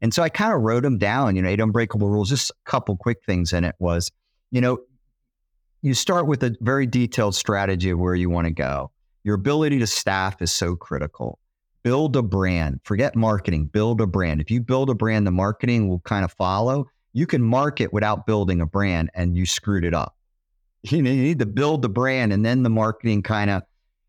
And 0.00 0.12
so 0.12 0.22
I 0.22 0.28
kind 0.28 0.54
of 0.54 0.60
wrote 0.60 0.82
them 0.84 0.98
down, 0.98 1.36
you 1.36 1.42
know, 1.42 1.48
eight 1.48 1.60
unbreakable 1.60 2.08
rules, 2.08 2.28
just 2.28 2.50
a 2.50 2.70
couple 2.70 2.96
quick 2.96 3.18
things 3.26 3.52
in 3.52 3.64
it 3.64 3.74
was, 3.78 4.10
you 4.50 4.60
know, 4.60 4.78
you 5.82 5.94
start 5.94 6.26
with 6.26 6.42
a 6.42 6.54
very 6.60 6.86
detailed 6.86 7.34
strategy 7.34 7.90
of 7.90 7.98
where 7.98 8.14
you 8.14 8.28
want 8.30 8.46
to 8.46 8.52
go. 8.52 8.90
Your 9.24 9.34
ability 9.34 9.78
to 9.78 9.86
staff 9.86 10.40
is 10.40 10.52
so 10.52 10.76
critical. 10.76 11.38
Build 11.86 12.16
a 12.16 12.22
brand. 12.22 12.80
Forget 12.82 13.14
marketing. 13.14 13.66
Build 13.66 14.00
a 14.00 14.08
brand. 14.08 14.40
If 14.40 14.50
you 14.50 14.60
build 14.60 14.90
a 14.90 14.94
brand, 14.96 15.24
the 15.24 15.30
marketing 15.30 15.88
will 15.88 16.00
kind 16.00 16.24
of 16.24 16.32
follow. 16.32 16.88
You 17.12 17.28
can 17.28 17.40
market 17.40 17.92
without 17.92 18.26
building 18.26 18.60
a 18.60 18.66
brand 18.66 19.08
and 19.14 19.36
you 19.36 19.46
screwed 19.46 19.84
it 19.84 19.94
up. 19.94 20.16
You 20.90 21.00
need 21.00 21.38
to 21.38 21.46
build 21.46 21.82
the 21.82 21.88
brand 21.88 22.32
and 22.32 22.44
then 22.44 22.64
the 22.64 22.70
marketing 22.70 23.22
kind 23.22 23.50
of 23.50 23.62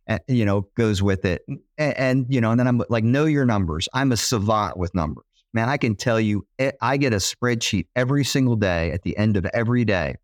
uh, 0.07 0.17
you 0.27 0.43
know, 0.43 0.67
goes 0.73 1.03
with 1.03 1.23
it. 1.23 1.43
And, 1.47 1.61
and, 1.77 2.25
you 2.29 2.41
know, 2.41 2.49
and 2.49 2.59
then 2.59 2.67
I'm 2.67 2.81
like, 2.89 3.03
know 3.03 3.25
your 3.25 3.45
numbers. 3.45 3.87
I'm 3.93 4.11
a 4.11 4.17
savant 4.17 4.75
with 4.75 4.95
numbers. 4.95 5.25
man, 5.53 5.69
I 5.69 5.77
can 5.77 5.95
tell 5.95 6.19
you, 6.19 6.47
eh, 6.57 6.71
I 6.81 6.97
get 6.97 7.13
a 7.13 7.17
spreadsheet 7.17 7.85
every 7.95 8.23
single 8.23 8.55
day 8.55 8.91
at 8.91 9.03
the 9.03 9.15
end 9.17 9.37
of 9.37 9.45
every 9.53 9.85
day 9.85 10.15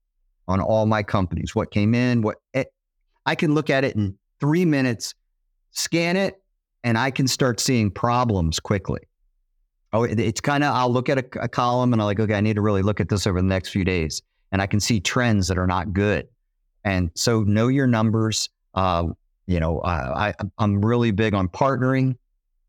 on 0.48 0.60
all 0.60 0.88
my 0.88 1.04
companies, 1.04 1.54
what 1.54 1.70
came 1.70 1.94
in, 1.94 2.24
what 2.24 2.38
eh, 2.56 2.64
I 3.28 3.36
can 3.36 3.54
look 3.54 3.70
at 3.70 3.84
it 3.84 3.96
in 3.96 4.18
three 4.40 4.66
minutes, 4.66 5.14
scan 5.70 6.18
it, 6.18 6.43
and 6.84 6.98
I 6.98 7.12
can 7.12 7.28
start 7.28 7.60
seeing 7.60 7.92
problems 7.92 8.60
quickly. 8.60 9.02
Oh, 9.94 10.04
it's 10.04 10.42
kind 10.42 10.64
of, 10.64 10.74
I'll 10.74 10.92
look 10.92 11.08
at 11.08 11.20
a, 11.20 11.44
a 11.44 11.48
column 11.48 11.94
and 11.94 12.02
I'm 12.02 12.06
like, 12.06 12.20
okay, 12.20 12.34
I 12.34 12.42
need 12.42 12.56
to 12.56 12.62
really 12.62 12.82
look 12.82 13.00
at 13.00 13.10
this 13.10 13.28
over 13.28 13.40
the 13.40 13.48
next 13.48 13.70
few 13.70 13.84
days. 13.84 14.22
And 14.52 14.62
I 14.62 14.68
can 14.68 14.80
see 14.80 15.00
trends 15.00 15.48
that 15.48 15.58
are 15.58 15.68
not 15.68 15.94
good. 15.94 16.28
And 16.84 17.12
so 17.16 17.42
know 17.42 17.68
your 17.68 17.88
numbers. 17.88 18.50
Uh, 18.74 19.10
you 19.46 19.60
know, 19.60 19.82
I, 19.84 20.34
I'm 20.58 20.84
really 20.84 21.12
big 21.12 21.34
on 21.34 21.48
partnering, 21.48 22.16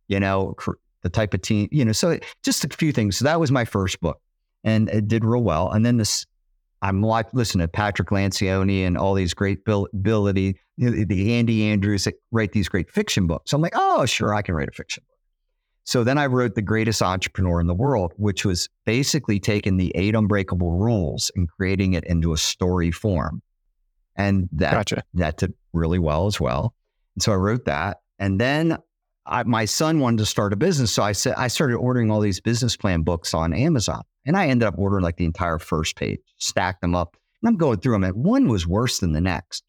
you 0.08 0.20
know, 0.20 0.54
the 1.02 1.08
type 1.08 1.32
of 1.32 1.42
team, 1.42 1.68
you 1.70 1.84
know, 1.84 1.92
so 1.92 2.18
just 2.42 2.64
a 2.64 2.68
few 2.68 2.92
things. 2.92 3.16
So 3.16 3.24
that 3.24 3.40
was 3.40 3.50
my 3.50 3.64
first 3.64 4.00
book 4.00 4.20
and 4.64 4.88
it 4.88 5.08
did 5.08 5.24
real 5.24 5.42
well. 5.42 5.70
And 5.70 5.84
then 5.84 5.96
this, 5.96 6.26
I'm 6.82 7.02
like, 7.02 7.32
listen 7.32 7.60
to 7.60 7.68
Patrick 7.68 8.08
Lencioni 8.08 8.86
and 8.86 8.98
all 8.98 9.14
these 9.14 9.32
great 9.32 9.60
ability, 9.66 10.58
the 10.76 11.34
Andy 11.34 11.64
Andrews 11.64 12.04
that 12.04 12.14
write 12.30 12.52
these 12.52 12.68
great 12.68 12.90
fiction 12.90 13.26
books. 13.26 13.50
So 13.50 13.56
I'm 13.56 13.62
like, 13.62 13.74
oh, 13.74 14.04
sure, 14.04 14.34
I 14.34 14.42
can 14.42 14.54
write 14.54 14.68
a 14.68 14.72
fiction 14.72 15.02
book. 15.06 15.14
So 15.84 16.02
then 16.02 16.16
I 16.16 16.26
wrote 16.26 16.54
The 16.54 16.62
Greatest 16.62 17.02
Entrepreneur 17.02 17.60
in 17.60 17.66
the 17.66 17.74
World, 17.74 18.12
which 18.16 18.44
was 18.44 18.68
basically 18.86 19.38
taking 19.38 19.76
the 19.76 19.92
eight 19.94 20.14
unbreakable 20.14 20.72
rules 20.72 21.30
and 21.36 21.48
creating 21.48 21.92
it 21.92 22.04
into 22.04 22.32
a 22.32 22.38
story 22.38 22.90
form. 22.90 23.42
And 24.16 24.48
that, 24.52 24.72
gotcha. 24.72 25.04
that 25.14 25.38
did 25.38 25.52
really 25.72 25.98
well 25.98 26.26
as 26.26 26.40
well. 26.40 26.74
And 27.16 27.22
so 27.22 27.32
I 27.32 27.36
wrote 27.36 27.66
that. 27.66 27.98
And 28.18 28.40
then 28.40 28.78
I, 29.26 29.42
my 29.42 29.64
son 29.64 30.00
wanted 30.00 30.18
to 30.18 30.26
start 30.26 30.52
a 30.52 30.56
business. 30.56 30.92
So 30.92 31.02
I 31.02 31.12
said, 31.12 31.34
I 31.36 31.48
started 31.48 31.76
ordering 31.76 32.10
all 32.10 32.20
these 32.20 32.40
business 32.40 32.76
plan 32.76 33.02
books 33.02 33.34
on 33.34 33.52
Amazon. 33.52 34.02
And 34.26 34.36
I 34.36 34.48
ended 34.48 34.66
up 34.66 34.74
ordering 34.78 35.02
like 35.02 35.16
the 35.16 35.24
entire 35.24 35.58
first 35.58 35.96
page, 35.96 36.20
stacked 36.38 36.80
them 36.80 36.94
up. 36.94 37.16
And 37.42 37.48
I'm 37.48 37.56
going 37.56 37.80
through 37.80 37.92
them. 37.92 38.04
And 38.04 38.24
one 38.24 38.48
was 38.48 38.66
worse 38.66 38.98
than 38.98 39.12
the 39.12 39.20
next. 39.20 39.64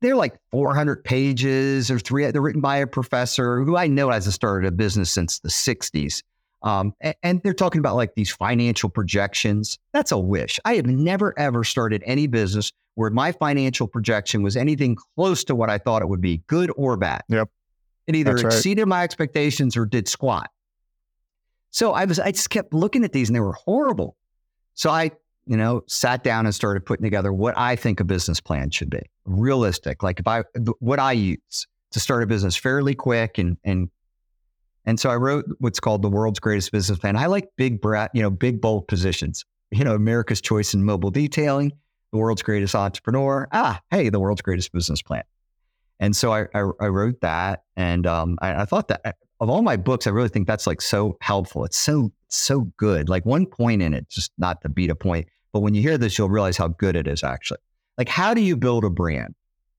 They're 0.00 0.16
like 0.16 0.36
400 0.50 1.02
pages 1.04 1.90
or 1.90 1.98
three. 1.98 2.30
They're 2.30 2.42
written 2.42 2.60
by 2.60 2.76
a 2.76 2.86
professor 2.86 3.62
who 3.64 3.76
I 3.76 3.86
know 3.86 4.10
hasn't 4.10 4.34
started 4.34 4.68
a 4.68 4.70
business 4.70 5.10
since 5.10 5.38
the 5.40 5.48
60s. 5.48 6.22
Um, 6.62 6.94
and, 7.00 7.14
and, 7.22 7.42
they're 7.42 7.52
talking 7.52 7.78
about 7.78 7.94
like 7.94 8.14
these 8.14 8.30
financial 8.30 8.88
projections. 8.88 9.78
That's 9.92 10.12
a 10.12 10.18
wish. 10.18 10.58
I 10.64 10.76
have 10.76 10.86
never, 10.86 11.38
ever 11.38 11.62
started 11.62 12.02
any 12.06 12.26
business 12.26 12.72
where 12.94 13.10
my 13.10 13.32
financial 13.32 13.86
projection 13.86 14.42
was 14.42 14.56
anything 14.56 14.96
close 15.14 15.44
to 15.44 15.54
what 15.54 15.68
I 15.68 15.76
thought 15.76 16.00
it 16.00 16.08
would 16.08 16.22
be, 16.22 16.38
good 16.46 16.72
or 16.76 16.96
bad. 16.96 17.22
Yep. 17.28 17.50
It 18.06 18.16
either 18.16 18.36
exceeded 18.36 18.86
my 18.86 19.02
expectations 19.02 19.76
or 19.76 19.84
did 19.84 20.08
squat. 20.08 20.50
So 21.74 21.92
I 21.92 22.04
was, 22.04 22.20
I 22.20 22.30
just 22.30 22.50
kept 22.50 22.72
looking 22.72 23.02
at 23.02 23.10
these 23.10 23.28
and 23.28 23.34
they 23.34 23.40
were 23.40 23.52
horrible. 23.52 24.16
So 24.74 24.90
I, 24.90 25.10
you 25.44 25.56
know, 25.56 25.82
sat 25.88 26.22
down 26.22 26.46
and 26.46 26.54
started 26.54 26.86
putting 26.86 27.02
together 27.02 27.32
what 27.32 27.58
I 27.58 27.74
think 27.74 27.98
a 27.98 28.04
business 28.04 28.40
plan 28.40 28.70
should 28.70 28.90
be 28.90 29.02
realistic. 29.24 30.00
Like 30.04 30.20
if 30.20 30.28
I, 30.28 30.44
what 30.78 31.00
I 31.00 31.10
use 31.10 31.66
to 31.90 31.98
start 31.98 32.22
a 32.22 32.28
business 32.28 32.54
fairly 32.54 32.94
quick 32.94 33.38
and, 33.38 33.56
and, 33.64 33.90
and 34.86 35.00
so 35.00 35.10
I 35.10 35.16
wrote 35.16 35.46
what's 35.58 35.80
called 35.80 36.02
the 36.02 36.08
world's 36.08 36.38
greatest 36.38 36.70
business 36.70 36.96
plan. 36.96 37.16
I 37.16 37.26
like 37.26 37.48
big, 37.56 37.80
brat, 37.80 38.12
you 38.14 38.22
know, 38.22 38.30
big, 38.30 38.60
bold 38.60 38.86
positions, 38.86 39.44
you 39.72 39.82
know, 39.82 39.96
America's 39.96 40.40
choice 40.40 40.74
in 40.74 40.84
mobile 40.84 41.10
detailing, 41.10 41.72
the 42.12 42.18
world's 42.18 42.42
greatest 42.42 42.76
entrepreneur. 42.76 43.48
Ah, 43.50 43.80
hey, 43.90 44.10
the 44.10 44.20
world's 44.20 44.42
greatest 44.42 44.72
business 44.72 45.02
plan. 45.02 45.24
And 45.98 46.14
so 46.14 46.32
I, 46.32 46.42
I, 46.54 46.70
I 46.80 46.86
wrote 46.86 47.20
that, 47.22 47.64
and 47.76 48.06
um, 48.06 48.38
I, 48.40 48.62
I, 48.62 48.64
thought 48.64 48.88
that 48.88 49.16
of 49.40 49.50
all 49.50 49.62
my 49.62 49.76
books, 49.76 50.06
I 50.06 50.10
really 50.10 50.28
think 50.28 50.46
that's 50.46 50.66
like 50.66 50.80
so 50.80 51.16
helpful. 51.20 51.64
It's 51.64 51.78
so 51.78 52.12
so 52.28 52.72
good. 52.76 53.08
Like 53.08 53.24
one 53.24 53.46
point 53.46 53.82
in 53.82 53.94
it, 53.94 54.08
just 54.08 54.32
not 54.38 54.60
to 54.62 54.68
beat 54.68 54.90
a 54.90 54.94
point, 54.94 55.28
but 55.52 55.60
when 55.60 55.74
you 55.74 55.82
hear 55.82 55.98
this, 55.98 56.18
you'll 56.18 56.30
realize 56.30 56.56
how 56.56 56.68
good 56.68 56.96
it 56.96 57.06
is 57.06 57.22
actually. 57.22 57.58
Like, 57.96 58.08
how 58.08 58.34
do 58.34 58.40
you 58.40 58.56
build 58.56 58.84
a 58.84 58.90
brand? 58.90 59.34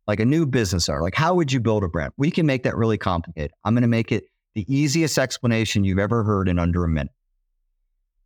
Like 0.08 0.20
a 0.20 0.26
new 0.26 0.46
business 0.46 0.88
owner, 0.88 1.02
like 1.02 1.16
how 1.16 1.34
would 1.34 1.52
you 1.52 1.60
build 1.60 1.84
a 1.84 1.88
brand? 1.88 2.14
We 2.16 2.30
can 2.30 2.46
make 2.46 2.62
that 2.64 2.78
really 2.78 2.98
complicated. 2.98 3.52
I'm 3.64 3.74
going 3.74 3.82
to 3.82 3.88
make 3.88 4.12
it 4.12 4.26
the 4.54 4.66
easiest 4.74 5.18
explanation 5.18 5.84
you've 5.84 5.98
ever 5.98 6.24
heard 6.24 6.48
in 6.48 6.60
under 6.60 6.84
a 6.84 6.88
minute. 6.88 7.12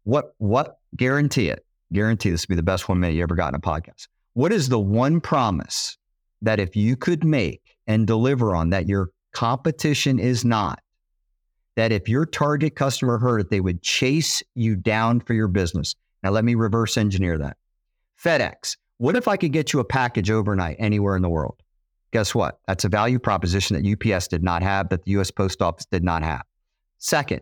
What 0.03 0.35
what 0.39 0.79
guarantee 0.97 1.49
it? 1.49 1.65
Guarantee 1.93 2.31
this 2.31 2.45
will 2.45 2.53
be 2.53 2.57
the 2.57 2.63
best 2.63 2.89
one 2.89 2.99
minute 2.99 3.15
you 3.15 3.23
ever 3.23 3.35
got 3.35 3.49
in 3.49 3.55
a 3.55 3.59
podcast. 3.59 4.09
What 4.33 4.51
is 4.51 4.67
the 4.67 4.79
one 4.79 5.21
promise 5.21 5.97
that 6.41 6.59
if 6.59 6.75
you 6.75 6.95
could 6.95 7.23
make 7.23 7.77
and 7.87 8.05
deliver 8.05 8.55
on 8.55 8.69
that 8.69 8.87
your 8.87 9.09
competition 9.33 10.19
is 10.19 10.43
not. 10.45 10.79
That 11.79 11.93
if 11.93 12.09
your 12.09 12.25
target 12.25 12.75
customer 12.75 13.19
heard 13.19 13.39
it, 13.39 13.49
they 13.49 13.61
would 13.61 13.81
chase 13.81 14.43
you 14.53 14.75
down 14.75 15.21
for 15.21 15.33
your 15.33 15.47
business. 15.47 15.95
Now, 16.21 16.31
let 16.31 16.43
me 16.43 16.55
reverse 16.55 16.97
engineer 16.97 17.37
that. 17.37 17.55
FedEx, 18.21 18.75
what 18.97 19.15
if 19.15 19.29
I 19.29 19.37
could 19.37 19.53
get 19.53 19.71
you 19.71 19.79
a 19.79 19.85
package 19.85 20.29
overnight 20.29 20.75
anywhere 20.77 21.15
in 21.15 21.21
the 21.21 21.29
world? 21.29 21.55
Guess 22.11 22.35
what? 22.35 22.59
That's 22.67 22.83
a 22.83 22.89
value 22.89 23.17
proposition 23.17 23.81
that 23.81 24.13
UPS 24.13 24.27
did 24.27 24.43
not 24.43 24.61
have, 24.61 24.89
that 24.89 25.05
the 25.05 25.11
US 25.11 25.31
Post 25.31 25.61
Office 25.61 25.85
did 25.85 26.03
not 26.03 26.21
have. 26.21 26.41
Second, 26.97 27.39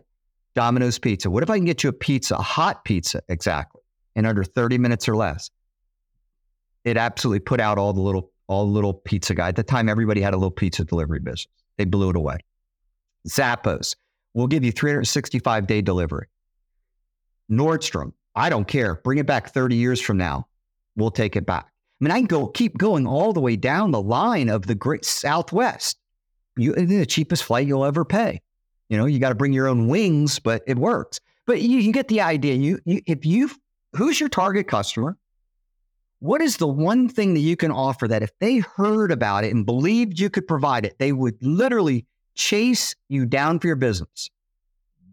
Domino's 0.54 1.00
Pizza. 1.00 1.28
What 1.28 1.42
if 1.42 1.50
I 1.50 1.56
can 1.56 1.64
get 1.64 1.82
you 1.82 1.90
a 1.90 1.92
pizza, 1.92 2.36
a 2.36 2.40
hot 2.40 2.84
pizza, 2.84 3.20
exactly, 3.28 3.82
in 4.14 4.24
under 4.24 4.44
30 4.44 4.78
minutes 4.78 5.08
or 5.08 5.16
less? 5.16 5.50
It 6.84 6.96
absolutely 6.96 7.40
put 7.40 7.58
out 7.58 7.76
all 7.76 7.92
the 7.92 8.02
little 8.02 8.30
all 8.46 8.70
little 8.70 8.94
pizza 8.94 9.34
guy. 9.34 9.48
At 9.48 9.56
the 9.56 9.64
time, 9.64 9.88
everybody 9.88 10.20
had 10.20 10.32
a 10.32 10.36
little 10.36 10.52
pizza 10.52 10.84
delivery 10.84 11.18
business. 11.18 11.48
They 11.76 11.86
blew 11.86 12.10
it 12.10 12.16
away. 12.16 12.38
Zappos 13.28 13.96
will 14.38 14.46
give 14.46 14.64
you 14.64 14.72
365 14.72 15.66
day 15.66 15.82
delivery. 15.82 16.28
Nordstrom, 17.50 18.12
I 18.34 18.48
don't 18.48 18.68
care. 18.68 18.96
Bring 19.02 19.18
it 19.18 19.26
back 19.26 19.52
30 19.52 19.74
years 19.74 20.00
from 20.00 20.16
now. 20.16 20.46
We'll 20.96 21.10
take 21.10 21.34
it 21.34 21.44
back. 21.44 21.66
I 21.66 22.04
mean, 22.04 22.12
I 22.12 22.18
can 22.18 22.26
go 22.26 22.46
keep 22.46 22.78
going 22.78 23.06
all 23.06 23.32
the 23.32 23.40
way 23.40 23.56
down 23.56 23.90
the 23.90 24.00
line 24.00 24.48
of 24.48 24.66
the 24.66 24.76
great 24.76 25.04
Southwest. 25.04 25.98
You, 26.56 26.72
the 26.72 27.04
cheapest 27.04 27.44
flight 27.44 27.66
you'll 27.66 27.84
ever 27.84 28.04
pay. 28.04 28.40
You 28.88 28.96
know, 28.96 29.06
you 29.06 29.18
got 29.18 29.30
to 29.30 29.34
bring 29.34 29.52
your 29.52 29.66
own 29.66 29.88
wings, 29.88 30.38
but 30.38 30.62
it 30.66 30.78
works. 30.78 31.20
But 31.46 31.60
you, 31.60 31.78
you 31.78 31.92
get 31.92 32.08
the 32.08 32.20
idea. 32.20 32.54
You, 32.54 32.78
you, 32.84 33.02
if 33.06 33.26
you, 33.26 33.50
who's 33.96 34.20
your 34.20 34.28
target 34.28 34.68
customer? 34.68 35.16
What 36.20 36.40
is 36.40 36.56
the 36.56 36.68
one 36.68 37.08
thing 37.08 37.34
that 37.34 37.40
you 37.40 37.56
can 37.56 37.70
offer 37.70 38.06
that 38.08 38.22
if 38.22 38.30
they 38.38 38.58
heard 38.58 39.10
about 39.10 39.44
it 39.44 39.52
and 39.52 39.66
believed 39.66 40.18
you 40.18 40.30
could 40.30 40.46
provide 40.46 40.84
it, 40.84 40.98
they 40.98 41.12
would 41.12 41.36
literally 41.40 42.06
chase 42.38 42.94
you 43.08 43.26
down 43.26 43.58
for 43.58 43.66
your 43.66 43.76
business? 43.76 44.30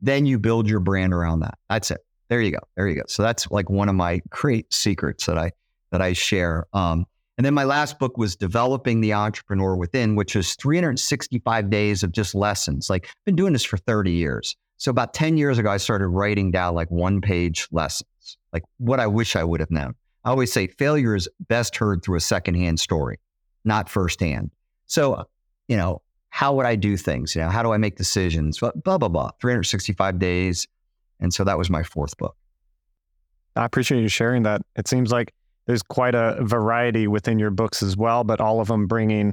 Then 0.02 0.26
you 0.26 0.40
build 0.40 0.70
your 0.70 0.80
brand 0.80 1.14
around 1.14 1.42
that. 1.42 1.58
That's 1.70 1.92
it. 1.92 2.00
There 2.30 2.42
you 2.42 2.52
go. 2.52 2.60
There 2.78 2.88
you 2.88 2.96
go. 2.96 3.04
So 3.08 3.24
that's 3.24 3.50
like 3.52 3.70
one 3.70 3.90
of 3.90 3.96
my 3.96 4.22
great 4.30 4.74
secrets 4.74 5.26
that 5.26 5.38
I 5.38 5.52
that 5.92 6.02
I 6.02 6.14
share. 6.14 6.66
Um, 6.74 7.06
and 7.38 7.46
then 7.46 7.54
my 7.54 7.64
last 7.66 8.00
book 8.00 8.18
was 8.18 8.36
Developing 8.36 9.02
the 9.02 9.14
Entrepreneur 9.14 9.76
Within, 9.76 10.16
which 10.16 10.36
is 10.36 10.56
365 10.56 11.70
days 11.70 12.04
of 12.04 12.12
just 12.12 12.34
lessons. 12.34 12.90
Like 12.90 13.08
I've 13.08 13.26
been 13.26 13.36
doing 13.36 13.54
this 13.54 13.64
for 13.64 13.78
30 13.78 14.12
years. 14.12 14.56
So 14.78 14.90
about 14.90 15.14
10 15.14 15.38
years 15.38 15.58
ago, 15.58 15.70
I 15.70 15.78
started 15.78 16.08
writing 16.08 16.52
down 16.52 16.76
like 16.76 16.90
one 16.90 17.22
page 17.22 17.68
lessons, 17.72 18.38
like 18.54 18.64
what 18.78 19.00
I 19.00 19.08
wish 19.08 19.36
I 19.36 19.44
would 19.44 19.60
have 19.60 19.72
known. 19.72 19.96
I 20.24 20.30
always 20.30 20.52
say 20.52 20.68
failure 20.68 21.16
is 21.16 21.30
best 21.48 21.76
heard 21.76 22.04
through 22.04 22.18
a 22.18 22.22
secondhand 22.22 22.80
story, 22.80 23.20
not 23.64 23.90
firsthand. 23.90 24.52
So, 24.88 25.26
you 25.68 25.78
know, 25.78 26.02
how 26.36 26.54
would 26.54 26.66
I 26.66 26.76
do 26.76 26.98
things? 26.98 27.34
You 27.34 27.44
know, 27.44 27.50
how 27.50 27.64
do 27.64 27.72
I 27.72 27.78
make 27.78 27.96
decisions? 27.96 28.60
Blah, 28.60 28.72
blah, 28.76 28.98
blah, 28.98 29.08
blah. 29.08 29.32
365 29.40 30.20
days. 30.20 30.68
And 31.22 31.34
so 31.34 31.46
that 31.46 31.58
was 31.58 31.70
my 31.70 31.82
fourth 31.82 32.18
book. 32.18 32.36
I 33.56 33.64
appreciate 33.64 34.02
you 34.02 34.10
sharing 34.10 34.44
that. 34.44 34.62
It 34.76 34.86
seems 34.86 35.14
like 35.14 35.34
there's 35.66 35.82
quite 35.82 36.14
a 36.14 36.36
variety 36.42 37.08
within 37.08 37.40
your 37.40 37.52
books 37.52 37.82
as 37.82 37.96
well, 37.96 38.26
but 38.26 38.42
all 38.42 38.60
of 38.60 38.68
them 38.68 38.86
bringing, 38.86 39.28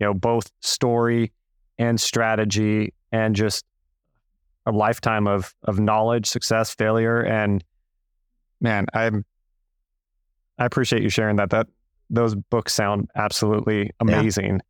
you 0.00 0.06
know, 0.06 0.14
both 0.14 0.50
story 0.60 1.32
and 1.76 2.00
strategy 2.00 2.94
and 3.12 3.36
just 3.36 3.66
a 4.64 4.72
lifetime 4.72 5.26
of 5.26 5.54
of 5.64 5.78
knowledge, 5.78 6.24
success, 6.24 6.74
failure, 6.74 7.20
and 7.20 7.62
man, 8.58 8.86
I'm 8.94 9.26
I 10.58 10.64
appreciate 10.64 11.02
you 11.02 11.10
sharing 11.10 11.36
that. 11.36 11.50
That 11.50 11.66
those 12.08 12.34
books 12.34 12.72
sound 12.72 13.10
absolutely 13.14 13.90
amazing. 14.00 14.62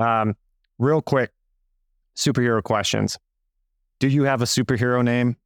Yeah. 0.00 0.22
Um, 0.22 0.36
real 0.82 1.00
quick, 1.00 1.30
superhero 2.16 2.62
questions. 2.62 3.18
Do 4.00 4.08
you 4.08 4.24
have 4.24 4.42
a 4.42 4.46
superhero 4.46 5.02
name? 5.02 5.36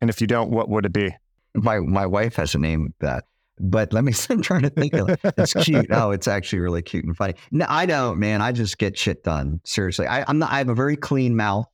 And 0.00 0.10
if 0.10 0.20
you 0.20 0.26
don't, 0.26 0.50
what 0.50 0.68
would 0.68 0.84
it 0.84 0.92
be? 0.92 1.16
My 1.54 1.78
my 1.78 2.06
wife 2.06 2.36
has 2.36 2.54
a 2.54 2.58
name 2.58 2.92
that, 3.00 3.24
but 3.58 3.92
let 3.92 4.04
me. 4.04 4.12
I'm 4.30 4.42
trying 4.42 4.62
to 4.62 4.70
think. 4.70 4.92
Of, 4.92 5.16
it's 5.38 5.54
cute. 5.54 5.86
Oh, 5.90 6.10
it's 6.10 6.28
actually 6.28 6.58
really 6.58 6.82
cute 6.82 7.04
and 7.04 7.16
funny. 7.16 7.34
No, 7.50 7.66
I 7.68 7.86
don't, 7.86 8.18
man. 8.18 8.42
I 8.42 8.52
just 8.52 8.76
get 8.76 8.98
shit 8.98 9.24
done. 9.24 9.60
Seriously, 9.64 10.06
I, 10.06 10.24
I'm 10.28 10.38
not. 10.38 10.52
I 10.52 10.58
have 10.58 10.68
a 10.68 10.74
very 10.74 10.96
clean 10.96 11.36
mouth. 11.36 11.66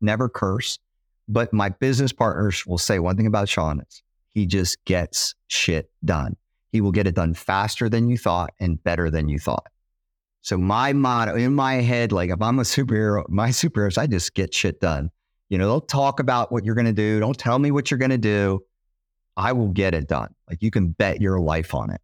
Never 0.00 0.28
curse. 0.28 0.78
But 1.26 1.52
my 1.52 1.70
business 1.70 2.12
partners 2.12 2.66
will 2.66 2.78
say 2.78 2.98
one 2.98 3.16
thing 3.16 3.26
about 3.26 3.48
Sean 3.48 3.80
is 3.80 4.02
he 4.30 4.46
just 4.46 4.82
gets 4.84 5.34
shit 5.48 5.90
done. 6.04 6.36
He 6.70 6.80
will 6.80 6.92
get 6.92 7.06
it 7.06 7.14
done 7.14 7.34
faster 7.34 7.88
than 7.88 8.08
you 8.08 8.18
thought 8.18 8.52
and 8.60 8.82
better 8.82 9.10
than 9.10 9.28
you 9.28 9.38
thought. 9.38 9.66
So 10.44 10.58
my 10.58 10.92
motto 10.92 11.36
in 11.36 11.54
my 11.54 11.76
head, 11.76 12.12
like 12.12 12.28
if 12.28 12.42
I'm 12.42 12.58
a 12.58 12.64
superhero, 12.64 13.26
my 13.30 13.48
superheroes, 13.48 13.96
I 13.96 14.06
just 14.06 14.34
get 14.34 14.52
shit 14.52 14.78
done. 14.78 15.10
You 15.48 15.56
know, 15.56 15.66
don't 15.66 15.88
talk 15.88 16.20
about 16.20 16.52
what 16.52 16.66
you're 16.66 16.74
going 16.74 16.84
to 16.84 16.92
do. 16.92 17.18
Don't 17.18 17.38
tell 17.38 17.58
me 17.58 17.70
what 17.70 17.90
you're 17.90 17.96
going 17.96 18.10
to 18.10 18.18
do. 18.18 18.62
I 19.38 19.52
will 19.52 19.68
get 19.68 19.94
it 19.94 20.06
done. 20.06 20.34
Like 20.50 20.62
you 20.62 20.70
can 20.70 20.88
bet 20.88 21.22
your 21.22 21.40
life 21.40 21.74
on 21.74 21.90
it. 21.90 22.00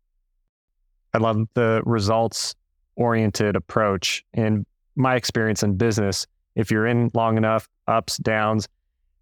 I 1.12 1.18
love 1.18 1.48
the 1.52 1.82
results 1.84 2.54
oriented 2.96 3.56
approach. 3.56 4.24
In 4.32 4.64
my 4.96 5.16
experience 5.16 5.62
in 5.62 5.76
business, 5.76 6.26
if 6.54 6.70
you're 6.70 6.86
in 6.86 7.10
long 7.12 7.36
enough, 7.36 7.68
ups, 7.88 8.16
downs, 8.16 8.68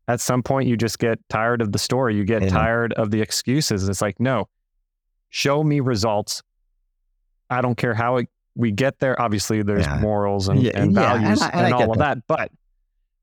at 0.06 0.20
some 0.20 0.44
point 0.44 0.68
you 0.68 0.76
just 0.76 1.00
get 1.00 1.18
tired 1.28 1.60
of 1.60 1.72
the 1.72 1.78
story. 1.80 2.14
You 2.14 2.22
get 2.22 2.42
yeah. 2.42 2.50
tired 2.50 2.92
of 2.92 3.10
the 3.10 3.20
excuses. 3.20 3.88
It's 3.88 4.00
like, 4.00 4.20
no, 4.20 4.48
show 5.30 5.64
me 5.64 5.80
results. 5.80 6.40
I 7.50 7.62
don't 7.62 7.76
care 7.76 7.94
how 7.94 8.18
it, 8.18 8.28
we 8.58 8.72
get 8.72 8.98
there. 8.98 9.18
Obviously, 9.22 9.62
there's 9.62 9.86
yeah. 9.86 10.00
morals 10.00 10.48
and, 10.48 10.60
yeah, 10.60 10.72
and 10.74 10.94
values 10.94 11.40
and, 11.40 11.50
I, 11.54 11.56
and, 11.56 11.66
and 11.66 11.74
all 11.74 11.92
of 11.92 11.98
that. 11.98 12.16
that. 12.16 12.26
But 12.26 12.50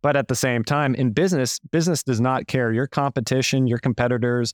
but 0.02 0.16
at 0.16 0.28
the 0.28 0.36
same 0.36 0.64
time, 0.64 0.96
in 0.96 1.12
business, 1.12 1.60
business 1.60 2.04
does 2.04 2.22
not 2.22 2.48
care. 2.48 2.72
Your 2.72 2.88
competition, 2.88 3.68
your 3.68 3.80
competitors, 3.80 4.54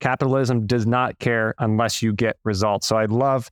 capitalism 0.00 0.66
does 0.66 0.86
not 0.86 1.18
care 1.18 1.54
unless 1.58 2.02
you 2.02 2.12
get 2.12 2.36
results. 2.44 2.86
So 2.86 2.96
I 2.96 3.06
love 3.06 3.50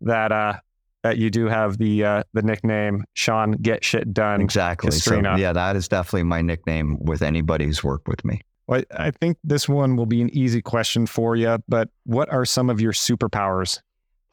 that 0.00 0.32
uh, 0.32 0.54
that 1.02 1.18
you 1.18 1.28
do 1.28 1.46
have 1.46 1.76
the 1.76 2.04
uh, 2.04 2.22
the 2.32 2.42
nickname 2.42 3.04
Sean 3.12 3.52
Get 3.52 3.84
Shit 3.84 4.14
Done. 4.14 4.40
Exactly. 4.40 4.90
So, 4.90 5.20
yeah, 5.36 5.52
that 5.52 5.76
is 5.76 5.86
definitely 5.86 6.24
my 6.24 6.40
nickname 6.40 6.98
with 6.98 7.20
anybody 7.20 7.66
who's 7.66 7.84
worked 7.84 8.08
with 8.08 8.24
me. 8.24 8.40
Well, 8.66 8.82
I 8.96 9.10
think 9.10 9.36
this 9.44 9.68
one 9.68 9.96
will 9.96 10.06
be 10.06 10.22
an 10.22 10.30
easy 10.34 10.62
question 10.62 11.04
for 11.04 11.36
you, 11.36 11.58
but 11.68 11.90
what 12.04 12.32
are 12.32 12.46
some 12.46 12.70
of 12.70 12.80
your 12.80 12.92
superpowers? 12.92 13.80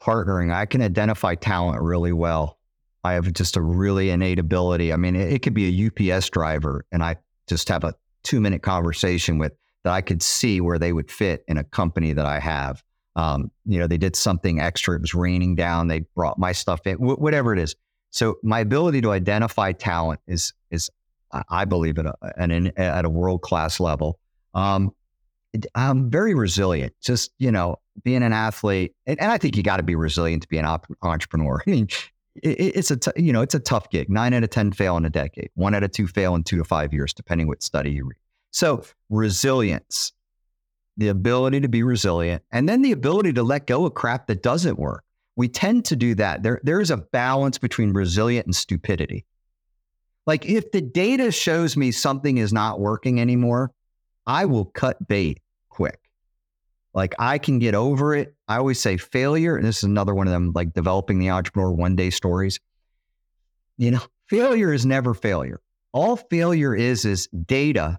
Partnering. 0.02 0.52
I 0.52 0.66
can 0.66 0.82
identify 0.82 1.34
talent 1.34 1.80
really 1.80 2.12
well. 2.12 2.58
I 3.04 3.12
have 3.12 3.32
just 3.32 3.56
a 3.56 3.60
really 3.60 4.10
innate 4.10 4.38
ability. 4.38 4.92
I 4.92 4.96
mean, 4.96 5.14
it, 5.16 5.32
it 5.32 5.42
could 5.42 5.54
be 5.54 5.68
a 5.68 6.14
UPS 6.16 6.30
driver, 6.30 6.84
and 6.90 7.02
I 7.02 7.16
just 7.46 7.68
have 7.68 7.84
a 7.84 7.94
two 8.22 8.40
minute 8.40 8.62
conversation 8.62 9.38
with 9.38 9.52
that 9.84 9.92
I 9.92 10.00
could 10.00 10.22
see 10.22 10.60
where 10.60 10.78
they 10.78 10.92
would 10.92 11.10
fit 11.10 11.44
in 11.48 11.56
a 11.58 11.64
company 11.64 12.12
that 12.12 12.26
I 12.26 12.38
have. 12.38 12.82
Um, 13.14 13.50
you 13.66 13.78
know, 13.78 13.86
they 13.86 13.98
did 13.98 14.16
something 14.16 14.60
extra. 14.60 14.96
It 14.96 15.02
was 15.02 15.14
raining 15.14 15.54
down. 15.54 15.88
They 15.88 16.00
brought 16.14 16.38
my 16.38 16.52
stuff 16.52 16.86
in, 16.86 16.96
wh- 16.96 17.20
whatever 17.20 17.52
it 17.52 17.58
is. 17.58 17.76
So 18.10 18.36
my 18.42 18.60
ability 18.60 19.00
to 19.02 19.12
identify 19.12 19.72
talent 19.72 20.20
is 20.26 20.52
is 20.70 20.90
I 21.48 21.64
believe 21.64 21.98
at 21.98 22.06
a, 22.06 22.14
at, 22.36 22.50
at 22.78 23.04
a 23.04 23.10
world 23.10 23.42
class 23.42 23.80
level. 23.80 24.18
Um, 24.54 24.94
I'm 25.74 26.10
very 26.10 26.34
resilient. 26.34 26.94
Just 27.02 27.32
you 27.38 27.50
know, 27.50 27.76
being 28.04 28.22
an 28.22 28.32
athlete, 28.32 28.94
and, 29.06 29.20
and 29.20 29.30
I 29.30 29.38
think 29.38 29.56
you 29.56 29.62
got 29.62 29.78
to 29.78 29.82
be 29.82 29.94
resilient 29.94 30.42
to 30.42 30.48
be 30.48 30.58
an 30.58 30.64
op- 30.64 30.86
entrepreneur. 31.02 31.62
I 31.66 31.70
mean, 31.70 31.88
it, 32.36 32.76
it's 32.76 32.90
a 32.90 32.96
t- 32.96 33.10
you 33.16 33.32
know 33.32 33.42
it's 33.42 33.54
a 33.54 33.60
tough 33.60 33.90
gig. 33.90 34.08
Nine 34.08 34.34
out 34.34 34.44
of 34.44 34.50
ten 34.50 34.72
fail 34.72 34.96
in 34.96 35.04
a 35.04 35.10
decade. 35.10 35.50
One 35.54 35.74
out 35.74 35.82
of 35.82 35.92
two 35.92 36.06
fail 36.06 36.34
in 36.34 36.44
two 36.44 36.58
to 36.58 36.64
five 36.64 36.92
years, 36.92 37.12
depending 37.12 37.46
what 37.46 37.62
study 37.62 37.90
you 37.90 38.04
read. 38.04 38.16
So 38.50 38.84
resilience, 39.10 40.12
the 40.96 41.08
ability 41.08 41.60
to 41.60 41.68
be 41.68 41.82
resilient, 41.82 42.42
and 42.52 42.68
then 42.68 42.82
the 42.82 42.92
ability 42.92 43.32
to 43.34 43.42
let 43.42 43.66
go 43.66 43.86
of 43.86 43.94
crap 43.94 44.26
that 44.26 44.42
doesn't 44.42 44.78
work. 44.78 45.04
We 45.36 45.48
tend 45.48 45.86
to 45.86 45.96
do 45.96 46.14
that. 46.16 46.42
There, 46.42 46.60
there 46.62 46.80
is 46.80 46.90
a 46.90 46.98
balance 46.98 47.56
between 47.56 47.92
resilient 47.92 48.46
and 48.46 48.54
stupidity. 48.54 49.24
Like 50.26 50.46
if 50.46 50.70
the 50.70 50.80
data 50.80 51.32
shows 51.32 51.76
me 51.76 51.90
something 51.90 52.36
is 52.36 52.52
not 52.52 52.80
working 52.80 53.20
anymore, 53.20 53.72
I 54.26 54.44
will 54.44 54.66
cut 54.66 55.08
bait. 55.08 55.40
Like 56.94 57.14
I 57.18 57.38
can 57.38 57.58
get 57.58 57.74
over 57.74 58.14
it. 58.14 58.34
I 58.48 58.56
always 58.56 58.80
say 58.80 58.96
failure, 58.96 59.56
and 59.56 59.66
this 59.66 59.78
is 59.78 59.84
another 59.84 60.14
one 60.14 60.26
of 60.26 60.32
them, 60.32 60.52
like 60.54 60.74
developing 60.74 61.18
the 61.18 61.30
entrepreneur 61.30 61.70
one 61.70 61.96
day 61.96 62.10
stories. 62.10 62.60
You 63.78 63.92
know, 63.92 64.02
failure 64.28 64.72
is 64.72 64.84
never 64.84 65.14
failure. 65.14 65.60
All 65.92 66.16
failure 66.16 66.74
is 66.74 67.04
is 67.04 67.28
data 67.28 67.98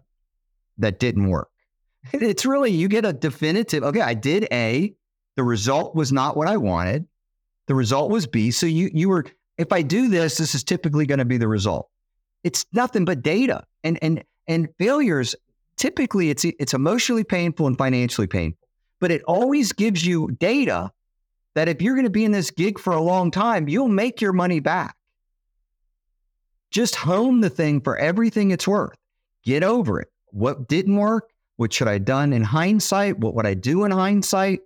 that 0.77 0.99
didn't 0.99 1.29
work. 1.29 1.49
It's 2.13 2.45
really, 2.45 2.71
you 2.71 2.89
get 2.89 3.05
a 3.05 3.13
definitive, 3.13 3.83
okay, 3.83 4.01
I 4.01 4.13
did 4.13 4.47
A, 4.51 4.93
the 5.35 5.43
result 5.43 5.95
was 5.95 6.11
not 6.11 6.35
what 6.35 6.47
I 6.47 6.57
wanted. 6.57 7.07
The 7.67 7.75
result 7.75 8.11
was 8.11 8.27
B. 8.27 8.51
So 8.51 8.65
you 8.65 8.89
you 8.93 9.09
were, 9.09 9.25
if 9.57 9.71
I 9.71 9.81
do 9.81 10.09
this, 10.09 10.37
this 10.37 10.53
is 10.53 10.63
typically 10.63 11.05
going 11.05 11.19
to 11.19 11.25
be 11.25 11.37
the 11.37 11.47
result. 11.47 11.89
It's 12.43 12.65
nothing 12.73 13.05
but 13.05 13.21
data. 13.23 13.63
And 13.83 13.97
and 14.01 14.23
and 14.47 14.67
failures, 14.77 15.35
typically 15.77 16.29
it's 16.29 16.43
it's 16.45 16.73
emotionally 16.73 17.23
painful 17.23 17.67
and 17.67 17.77
financially 17.77 18.27
painful. 18.27 18.62
But 19.03 19.11
it 19.11 19.21
always 19.23 19.73
gives 19.73 20.07
you 20.07 20.29
data 20.39 20.89
that 21.55 21.67
if 21.67 21.81
you're 21.81 21.95
going 21.95 22.05
to 22.05 22.09
be 22.09 22.23
in 22.23 22.31
this 22.31 22.51
gig 22.51 22.79
for 22.79 22.93
a 22.93 23.01
long 23.01 23.31
time, 23.31 23.67
you'll 23.67 23.89
make 23.89 24.21
your 24.21 24.31
money 24.31 24.61
back. 24.61 24.95
Just 26.71 26.95
hone 26.95 27.41
the 27.41 27.49
thing 27.49 27.81
for 27.81 27.97
everything 27.97 28.51
it's 28.51 28.65
worth. 28.65 28.95
Get 29.43 29.61
over 29.61 29.99
it 29.99 30.07
what 30.27 30.69
didn't 30.69 30.95
work? 30.95 31.31
What 31.57 31.73
should 31.73 31.89
I 31.89 31.93
have 31.95 32.05
done 32.05 32.31
in 32.31 32.43
hindsight? 32.43 33.19
What 33.19 33.35
would 33.35 33.45
I 33.45 33.55
do 33.55 33.83
in 33.83 33.91
hindsight? 33.91 34.61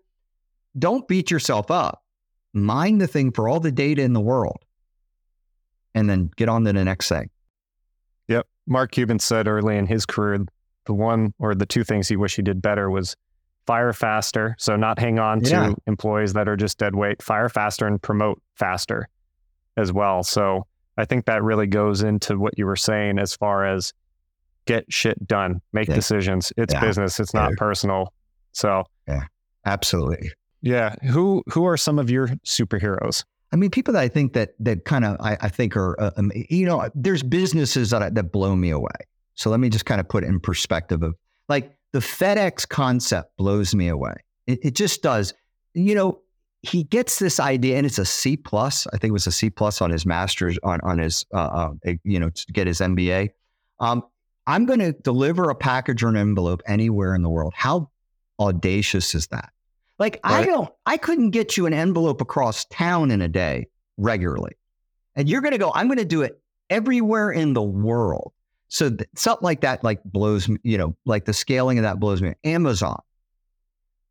Don't 0.78 1.08
beat 1.08 1.32
yourself 1.32 1.72
up. 1.72 2.04
Mind 2.54 3.02
the 3.02 3.08
thing 3.08 3.32
for 3.32 3.50
all 3.50 3.60
the 3.60 3.72
data 3.72 4.04
in 4.04 4.14
the 4.14 4.22
world 4.22 4.60
and 5.96 6.08
then 6.08 6.30
get 6.36 6.48
on 6.48 6.64
to 6.66 6.74
the 6.74 6.86
next 6.86 7.10
thing. 7.10 7.32
Yep. 8.28 8.46
Mark 8.68 8.92
Cuban 8.92 9.18
said 9.18 9.48
early 9.48 9.78
in 9.78 9.88
his 9.88 10.06
career, 10.06 10.46
the 10.86 10.94
one 10.94 11.34
or 11.40 11.56
the 11.56 11.66
two 11.66 11.84
things 11.84 12.08
he 12.08 12.16
wished 12.16 12.36
he 12.36 12.44
did 12.44 12.62
better 12.62 12.92
was 12.92 13.16
fire 13.68 13.94
faster. 13.94 14.56
So 14.58 14.76
not 14.76 14.98
hang 14.98 15.20
on 15.20 15.42
to 15.42 15.50
yeah. 15.50 15.74
employees 15.86 16.34
that 16.34 16.48
are 16.48 16.56
just 16.56 16.78
dead 16.80 16.96
weight, 16.96 17.22
fire 17.22 17.50
faster 17.50 17.86
and 17.86 18.02
promote 18.02 18.42
faster 18.56 19.08
as 19.76 19.94
well. 19.94 20.24
So 20.24 20.66
I 20.98 21.06
think 21.06 21.26
that 21.26 21.44
really 21.44 21.68
goes 21.68 22.02
into 22.02 22.40
what 22.40 22.58
you 22.58 22.66
were 22.66 22.76
saying 22.78 23.20
as 23.20 23.36
far 23.36 23.66
as 23.66 23.94
get 24.66 24.92
shit 24.92 25.28
done, 25.28 25.62
make 25.74 25.90
yeah. 25.90 25.96
decisions. 25.96 26.52
It's 26.58 26.74
yeah. 26.74 26.82
business. 26.82 27.20
It's 27.20 27.34
not 27.34 27.52
personal. 27.58 28.14
So 28.54 28.86
yeah, 29.08 29.26
absolutely. 29.66 30.32
Yeah. 30.62 30.96
Who 31.12 31.44
who 31.48 31.66
are 31.66 31.78
some 31.78 32.00
of 32.00 32.10
your 32.10 32.28
superheroes? 32.46 33.24
I 33.52 33.56
mean, 33.56 33.70
people 33.70 33.94
that 33.94 34.02
I 34.02 34.08
think 34.08 34.34
that 34.34 34.56
that 34.60 34.86
kind 34.86 35.06
of 35.06 35.18
I, 35.20 35.38
I, 35.40 35.50
think 35.50 35.78
are 35.78 36.00
uh, 36.02 36.12
um, 36.18 36.32
you 36.50 36.66
know, 36.66 36.90
there's 36.96 37.24
businesses 37.24 37.92
that 37.92 38.16
that 38.16 38.32
blow 38.32 38.56
me 38.56 38.72
away. 38.72 38.92
So 39.36 39.50
let 39.50 39.60
me 39.60 39.70
just 39.70 39.86
kind 39.86 40.02
of 40.02 40.10
put 40.10 40.24
it 40.24 40.28
in 40.28 40.40
perspective 40.40 41.04
of 41.04 41.16
like 41.48 41.77
the 41.94 42.00
FedEx 42.00 42.68
concept 42.68 43.36
blows 43.38 43.74
me 43.74 43.88
away. 43.88 44.16
It, 44.46 44.60
it 44.64 44.76
just 44.76 45.02
does. 45.02 45.34
You 45.74 45.96
know, 45.96 46.22
he 46.62 46.84
gets 46.84 47.20
this 47.20 47.40
idea, 47.40 47.78
and 47.78 47.86
it's 47.86 48.00
a 48.00 48.06
C 48.06 48.38
plus. 48.38 48.88
I 48.88 48.98
think 48.98 49.10
it 49.10 49.14
was 49.14 49.28
a 49.28 49.32
C 49.32 49.50
plus 49.50 49.82
on 49.82 49.92
his 49.92 50.06
master's 50.06 50.58
on 50.64 50.80
on 50.84 51.00
his 51.00 51.26
uh, 51.34 51.38
uh, 51.86 51.94
you 52.04 52.20
know 52.20 52.30
to 52.30 52.46
get 52.52 52.68
his 52.68 52.80
MBA. 52.80 53.30
Um, 53.80 54.04
I'm 54.48 54.66
going 54.66 54.80
to 54.80 54.94
deliver 54.94 55.50
a 55.50 55.56
package 55.56 56.04
or 56.04 56.08
an 56.08 56.16
envelope 56.16 56.62
anywhere 56.66 57.14
in 57.14 57.22
the 57.22 57.30
world. 57.30 57.54
How 57.56 57.90
audacious 58.40 59.14
is 59.14 59.28
that? 59.28 59.52
Like 60.00 60.20
right. 60.24 60.44
I 60.44 60.46
don't, 60.46 60.70
I 60.86 60.98
couldn't 60.98 61.32
get 61.32 61.58
you 61.58 61.66
an 61.66 61.74
envelope 61.74 62.22
across 62.22 62.66
town 62.66 63.12
in 63.12 63.22
a 63.22 63.28
day 63.28 63.68
regularly, 63.98 64.54
and 65.16 65.28
you're 65.30 65.42
going 65.42 65.54
to 65.54 65.58
go. 65.58 65.72
I'm 65.74 65.88
going 65.88 65.98
to 65.98 66.06
do 66.06 66.22
it 66.22 66.40
everywhere 66.70 67.32
in 67.32 67.54
the 67.54 67.64
world. 67.64 68.34
So 68.70 68.90
th- 68.90 69.10
something 69.16 69.46
like 69.46 69.62
that, 69.62 69.84
like 69.84 70.04
blows 70.04 70.48
me. 70.50 70.58
You 70.64 70.78
know, 70.78 70.96
like 71.06 71.26
the 71.26 71.34
scaling 71.34 71.78
of 71.78 71.84
that 71.84 72.00
blows 72.00 72.22
me. 72.22 72.34
Amazon, 72.44 73.02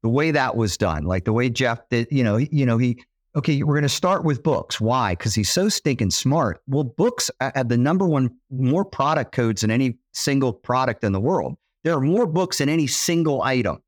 the 0.03 0.09
way 0.09 0.31
that 0.31 0.57
was 0.57 0.77
done, 0.77 1.05
like 1.05 1.25
the 1.25 1.33
way 1.33 1.51
Jeff 1.51 1.89
did. 1.89 2.09
You 2.11 2.25
know, 2.25 2.37
you 2.37 2.67
know 2.67 2.79
he 2.79 3.05
okay, 3.37 3.63
we're 3.63 3.75
going 3.75 3.83
to 3.83 3.89
start 3.89 4.25
with 4.25 4.43
books. 4.43 4.81
Why? 4.81 5.13
Because 5.13 5.35
he's 5.35 5.51
so 5.51 5.69
stinking 5.69 6.11
smart. 6.11 6.63
Well, 6.67 6.85
books 6.85 7.31
have 7.41 7.69
the 7.69 7.77
number 7.77 8.07
one 8.07 8.35
more 8.51 8.85
product 8.85 9.33
codes 9.33 9.61
than 9.61 9.71
any 9.71 9.99
single 10.13 10.53
product 10.53 11.05
in 11.05 11.13
the 11.13 11.21
world. 11.21 11.57
There 11.85 11.95
are 11.95 12.01
more 12.01 12.27
books 12.27 12.59
than 12.59 12.69
any 12.69 12.87
single 12.87 13.43
item. 13.43 13.83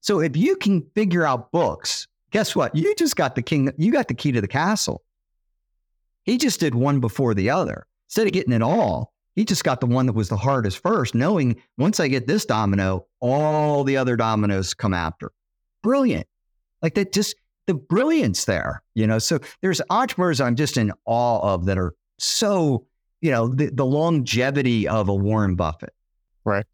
So 0.00 0.20
if 0.20 0.36
you 0.36 0.56
can 0.56 0.88
figure 0.94 1.26
out 1.26 1.50
books, 1.50 2.06
guess 2.30 2.54
what? 2.54 2.74
You 2.74 2.94
just 2.94 3.16
got 3.16 3.34
the 3.34 3.42
king. 3.42 3.72
You 3.76 3.90
got 3.90 4.08
the 4.08 4.14
key 4.14 4.32
to 4.32 4.40
the 4.40 4.48
castle. 4.48 5.02
He 6.22 6.38
just 6.38 6.60
did 6.60 6.74
one 6.74 7.00
before 7.00 7.34
the 7.34 7.50
other. 7.50 7.86
Instead 8.06 8.28
of 8.28 8.32
getting 8.32 8.52
it 8.52 8.62
all, 8.62 9.12
he 9.38 9.44
just 9.44 9.62
got 9.62 9.80
the 9.80 9.86
one 9.86 10.06
that 10.06 10.14
was 10.14 10.28
the 10.28 10.36
hardest 10.36 10.82
first, 10.82 11.14
knowing 11.14 11.62
once 11.76 12.00
I 12.00 12.08
get 12.08 12.26
this 12.26 12.44
domino, 12.44 13.06
all 13.20 13.84
the 13.84 13.96
other 13.96 14.16
dominoes 14.16 14.74
come 14.74 14.92
after. 14.92 15.30
Brilliant. 15.80 16.26
Like 16.82 16.94
that 16.94 17.12
just 17.12 17.36
the 17.68 17.74
brilliance 17.74 18.46
there, 18.46 18.82
you 18.94 19.06
know. 19.06 19.20
So 19.20 19.38
there's 19.60 19.80
entrepreneurs 19.90 20.40
I'm 20.40 20.56
just 20.56 20.76
in 20.76 20.92
awe 21.04 21.54
of 21.54 21.66
that 21.66 21.78
are 21.78 21.94
so, 22.18 22.84
you 23.20 23.30
know, 23.30 23.46
the, 23.46 23.66
the 23.66 23.86
longevity 23.86 24.88
of 24.88 25.08
a 25.08 25.14
Warren 25.14 25.54
Buffett. 25.54 25.94
Right. 26.44 26.66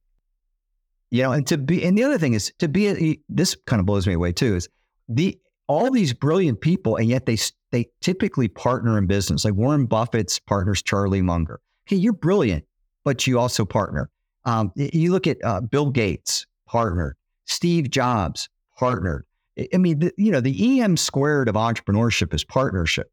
You 1.11 1.24
know, 1.24 1.33
and 1.33 1.46
to 1.48 1.59
be, 1.59 1.85
and 1.85 1.98
the 1.98 2.05
other 2.05 2.16
thing 2.16 2.33
is 2.33 2.50
to 2.61 2.68
be, 2.68 2.88
a, 2.88 3.18
this 3.29 3.55
kind 3.66 3.79
of 3.79 3.85
blows 3.85 4.07
me 4.07 4.14
away 4.14 4.33
too, 4.33 4.57
is 4.57 4.70
the, 5.07 5.38
all 5.66 5.90
these 5.90 6.14
brilliant 6.14 6.62
people, 6.62 6.96
and 6.96 7.11
yet 7.11 7.27
they, 7.27 7.37
they 7.72 7.90
typically 8.00 8.48
partner 8.48 8.96
in 8.96 9.07
business. 9.07 9.44
Like 9.44 9.53
Warren 9.53 9.85
Buffett's 9.85 10.38
partners, 10.38 10.83
Charlie 10.83 11.20
Munger. 11.20 11.61
Hey, 11.87 11.97
you're 11.97 12.12
brilliant, 12.12 12.64
but 13.05 13.27
you 13.27 13.38
also 13.38 13.64
partner. 13.64 14.11
Um, 14.44 14.73
you 14.77 15.12
look 15.12 15.27
at 15.27 15.38
uh, 15.44 15.61
Bill 15.61 15.90
Gates, 15.90 16.47
partnered. 16.66 17.16
Steve 17.47 17.90
Jobs, 17.90 18.49
partnered. 18.79 19.25
I 19.73 19.77
mean, 19.77 20.01
the, 20.01 20.12
you 20.16 20.33
know, 20.33 20.40
the 20.40 20.81
EM 20.81 20.97
squared 20.97 21.49
of 21.49 21.55
entrepreneurship 21.55 22.35
is 22.35 22.42
partnership. 22.42 23.11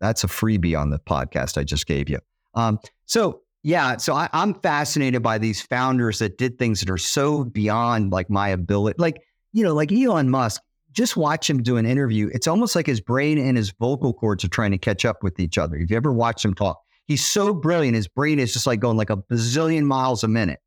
That's 0.00 0.24
a 0.24 0.26
freebie 0.26 0.78
on 0.78 0.90
the 0.90 0.98
podcast 0.98 1.56
I 1.56 1.64
just 1.64 1.86
gave 1.86 2.08
you. 2.08 2.18
Um, 2.54 2.80
so 3.06 3.42
Yeah. 3.62 3.96
So 3.96 4.14
I, 4.14 4.28
I'm 4.32 4.54
fascinated 4.54 5.22
by 5.22 5.38
these 5.38 5.62
founders 5.62 6.18
that 6.18 6.38
did 6.38 6.58
things 6.58 6.80
that 6.80 6.90
are 6.90 6.98
so 6.98 7.44
beyond 7.44 8.12
like 8.12 8.28
my 8.28 8.48
ability. 8.48 8.96
Like, 8.98 9.22
you 9.52 9.62
know, 9.62 9.74
like 9.74 9.92
Elon 9.92 10.30
Musk, 10.30 10.60
just 10.92 11.16
watch 11.16 11.48
him 11.48 11.62
do 11.62 11.76
an 11.76 11.86
interview. 11.86 12.28
It's 12.34 12.46
almost 12.46 12.74
like 12.74 12.86
his 12.86 13.00
brain 13.00 13.38
and 13.38 13.56
his 13.56 13.70
vocal 13.70 14.12
cords 14.12 14.44
are 14.44 14.48
trying 14.48 14.72
to 14.72 14.78
catch 14.78 15.04
up 15.04 15.22
with 15.22 15.38
each 15.38 15.56
other. 15.58 15.76
If 15.76 15.90
you 15.90 15.96
ever 15.96 16.12
watch 16.12 16.44
him 16.44 16.54
talk, 16.54 16.82
he's 17.12 17.24
so 17.24 17.52
brilliant. 17.52 17.94
His 17.94 18.08
brain 18.08 18.38
is 18.38 18.52
just 18.52 18.66
like 18.66 18.80
going 18.80 18.96
like 18.96 19.10
a 19.10 19.16
bazillion 19.16 19.84
miles 19.84 20.24
a 20.24 20.28
minute. 20.28 20.60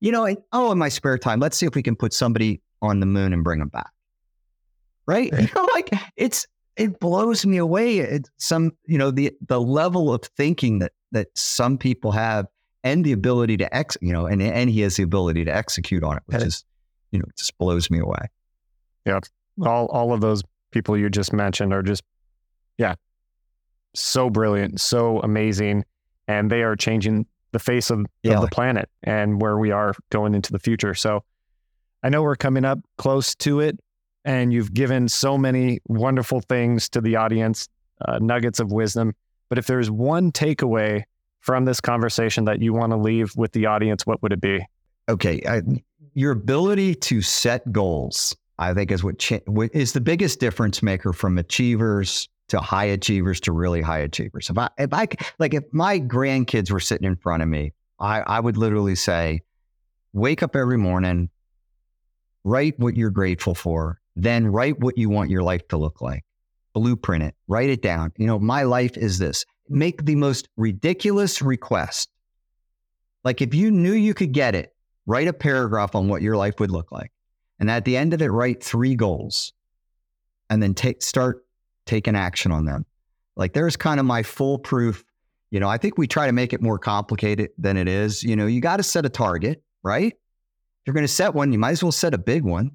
You 0.00 0.10
know, 0.10 0.24
and, 0.24 0.36
oh, 0.52 0.72
in 0.72 0.78
my 0.78 0.88
spare 0.88 1.16
time, 1.16 1.38
let's 1.38 1.56
see 1.56 1.64
if 1.64 1.76
we 1.76 1.82
can 1.82 1.94
put 1.94 2.12
somebody 2.12 2.60
on 2.80 2.98
the 2.98 3.06
moon 3.06 3.32
and 3.32 3.44
bring 3.44 3.60
them 3.60 3.68
back. 3.68 3.90
Right? 5.06 5.32
You 5.38 5.48
know, 5.54 5.68
like 5.72 5.90
it's 6.16 6.46
it 6.76 6.98
blows 6.98 7.46
me 7.46 7.58
away. 7.58 7.98
It's 7.98 8.30
some, 8.38 8.72
you 8.86 8.98
know, 8.98 9.10
the 9.10 9.32
the 9.46 9.60
level 9.60 10.12
of 10.12 10.22
thinking 10.36 10.80
that 10.80 10.92
that 11.12 11.28
some 11.34 11.78
people 11.78 12.10
have 12.12 12.46
and 12.82 13.04
the 13.04 13.12
ability 13.12 13.56
to 13.58 13.74
ex, 13.74 13.96
you 14.00 14.12
know, 14.12 14.26
and 14.26 14.42
and 14.42 14.68
he 14.68 14.80
has 14.80 14.96
the 14.96 15.04
ability 15.04 15.44
to 15.44 15.54
execute 15.54 16.02
on 16.02 16.16
it, 16.16 16.22
which 16.26 16.42
is, 16.42 16.64
you 17.12 17.20
know, 17.20 17.24
just 17.38 17.56
blows 17.58 17.90
me 17.90 18.00
away. 18.00 18.26
Yeah, 19.06 19.20
all 19.64 19.86
all 19.86 20.12
of 20.12 20.20
those 20.20 20.42
people 20.72 20.96
you 20.96 21.08
just 21.10 21.32
mentioned 21.32 21.72
are 21.72 21.82
just, 21.82 22.02
yeah, 22.78 22.94
so 23.94 24.30
brilliant, 24.30 24.80
so 24.80 25.20
amazing, 25.20 25.84
and 26.38 26.50
they 26.50 26.62
are 26.62 26.76
changing 26.76 27.26
the 27.52 27.58
face 27.58 27.90
of, 27.90 28.06
Yeah. 28.22 28.34
of 28.36 28.40
the 28.42 28.48
planet 28.48 28.88
and 29.02 29.40
where 29.40 29.58
we 29.58 29.70
are 29.70 29.94
going 30.10 30.34
into 30.34 30.52
the 30.52 30.58
future. 30.58 30.94
So, 30.94 31.22
I 32.02 32.08
know 32.08 32.22
we're 32.22 32.36
coming 32.36 32.64
up 32.64 32.80
close 32.98 33.34
to 33.36 33.60
it, 33.60 33.78
and 34.24 34.52
you've 34.52 34.72
given 34.74 35.08
so 35.08 35.38
many 35.38 35.80
wonderful 35.86 36.40
things 36.40 36.88
to 36.90 37.00
the 37.00 37.14
audience, 37.16 37.68
uh, 38.06 38.18
nuggets 38.20 38.58
of 38.58 38.72
wisdom. 38.72 39.14
But 39.48 39.58
if 39.58 39.66
there's 39.66 39.90
one 39.90 40.32
takeaway 40.32 41.04
from 41.40 41.64
this 41.64 41.80
conversation 41.80 42.44
that 42.46 42.60
you 42.60 42.72
want 42.72 42.90
to 42.92 42.96
leave 42.96 43.36
with 43.36 43.52
the 43.52 43.66
audience, 43.66 44.06
what 44.06 44.20
would 44.22 44.32
it 44.32 44.40
be? 44.40 44.66
Okay, 45.08 45.42
I, 45.48 45.62
your 46.14 46.32
ability 46.32 46.94
to 46.96 47.20
set 47.22 47.70
goals, 47.70 48.34
I 48.58 48.74
think, 48.74 48.90
is 48.90 49.04
what, 49.04 49.18
cha- 49.18 49.40
what 49.46 49.70
is 49.74 49.92
the 49.92 50.00
biggest 50.00 50.40
difference 50.40 50.82
maker 50.82 51.12
from 51.12 51.38
achievers 51.38 52.28
to 52.52 52.60
high 52.60 52.84
achievers 52.84 53.40
to 53.40 53.50
really 53.50 53.80
high 53.80 54.00
achievers. 54.00 54.50
If 54.50 54.58
I, 54.58 54.68
if 54.76 54.92
I, 54.92 55.08
like, 55.38 55.54
if 55.54 55.64
my 55.72 55.98
grandkids 55.98 56.70
were 56.70 56.80
sitting 56.80 57.06
in 57.06 57.16
front 57.16 57.42
of 57.42 57.48
me, 57.48 57.72
I, 57.98 58.20
I 58.20 58.40
would 58.40 58.58
literally 58.58 58.94
say, 58.94 59.40
wake 60.12 60.42
up 60.42 60.54
every 60.54 60.76
morning, 60.76 61.30
write 62.44 62.78
what 62.78 62.94
you're 62.94 63.08
grateful 63.08 63.54
for, 63.54 64.00
then 64.16 64.48
write 64.48 64.78
what 64.80 64.98
you 64.98 65.08
want 65.08 65.30
your 65.30 65.42
life 65.42 65.66
to 65.68 65.78
look 65.78 66.02
like, 66.02 66.24
blueprint 66.74 67.24
it, 67.24 67.34
write 67.48 67.70
it 67.70 67.80
down. 67.80 68.12
You 68.18 68.26
know, 68.26 68.38
my 68.38 68.64
life 68.64 68.98
is 68.98 69.18
this. 69.18 69.46
Make 69.70 70.04
the 70.04 70.16
most 70.16 70.50
ridiculous 70.58 71.40
request. 71.40 72.10
Like, 73.24 73.40
if 73.40 73.54
you 73.54 73.70
knew 73.70 73.94
you 73.94 74.12
could 74.12 74.32
get 74.32 74.54
it, 74.54 74.74
write 75.06 75.28
a 75.28 75.32
paragraph 75.32 75.94
on 75.94 76.08
what 76.08 76.20
your 76.20 76.36
life 76.36 76.60
would 76.60 76.70
look 76.70 76.92
like. 76.92 77.12
And 77.58 77.70
at 77.70 77.86
the 77.86 77.96
end 77.96 78.12
of 78.12 78.20
it, 78.20 78.28
write 78.28 78.62
three 78.62 78.94
goals 78.94 79.54
and 80.50 80.62
then 80.62 80.74
take, 80.74 81.00
start 81.02 81.46
taking 81.86 82.16
action 82.16 82.52
on 82.52 82.64
them. 82.64 82.84
Like 83.36 83.52
there's 83.52 83.76
kind 83.76 83.98
of 83.98 84.06
my 84.06 84.22
foolproof, 84.22 85.04
you 85.50 85.60
know, 85.60 85.68
I 85.68 85.78
think 85.78 85.98
we 85.98 86.06
try 86.06 86.26
to 86.26 86.32
make 86.32 86.52
it 86.52 86.62
more 86.62 86.78
complicated 86.78 87.50
than 87.58 87.76
it 87.76 87.88
is. 87.88 88.22
You 88.22 88.36
know, 88.36 88.46
you 88.46 88.60
got 88.60 88.76
to 88.78 88.82
set 88.82 89.06
a 89.06 89.08
target, 89.08 89.62
right? 89.82 90.12
If 90.12 90.86
you're 90.86 90.94
going 90.94 91.04
to 91.04 91.12
set 91.12 91.34
one, 91.34 91.52
you 91.52 91.58
might 91.58 91.72
as 91.72 91.82
well 91.82 91.92
set 91.92 92.14
a 92.14 92.18
big 92.18 92.42
one. 92.42 92.72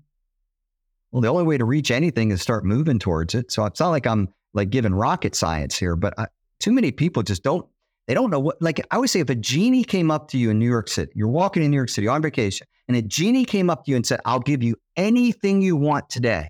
Well, 1.11 1.21
the 1.21 1.27
only 1.29 1.43
way 1.43 1.57
to 1.57 1.65
reach 1.65 1.91
anything 1.91 2.31
is 2.31 2.41
start 2.41 2.65
moving 2.65 2.99
towards 2.99 3.33
it. 3.33 3.51
So 3.51 3.65
it's 3.65 3.79
not 3.79 3.89
like 3.89 4.05
I'm 4.05 4.29
like 4.53 4.69
giving 4.69 4.93
rocket 4.93 5.35
science 5.35 5.77
here, 5.77 5.95
but 5.95 6.13
I, 6.17 6.27
too 6.59 6.71
many 6.71 6.91
people 6.91 7.23
just 7.23 7.43
don't 7.43 7.65
they 8.07 8.13
don't 8.13 8.29
know 8.29 8.39
what, 8.39 8.61
like 8.61 8.79
I 8.89 8.95
always 8.95 9.11
say, 9.11 9.19
if 9.19 9.29
a 9.29 9.35
genie 9.35 9.83
came 9.83 10.09
up 10.09 10.29
to 10.29 10.37
you 10.37 10.49
in 10.49 10.59
New 10.59 10.69
York 10.69 10.87
City, 10.87 11.11
you're 11.13 11.27
walking 11.27 11.61
in 11.61 11.71
New 11.71 11.75
York 11.75 11.89
City 11.89 12.07
on 12.07 12.21
vacation, 12.21 12.65
and 12.87 12.95
a 12.95 13.01
genie 13.01 13.45
came 13.45 13.69
up 13.69 13.83
to 13.85 13.91
you 13.91 13.97
and 13.97 14.05
said, 14.05 14.21
I'll 14.25 14.39
give 14.39 14.63
you 14.63 14.77
anything 14.95 15.61
you 15.61 15.75
want 15.75 16.09
today. 16.09 16.49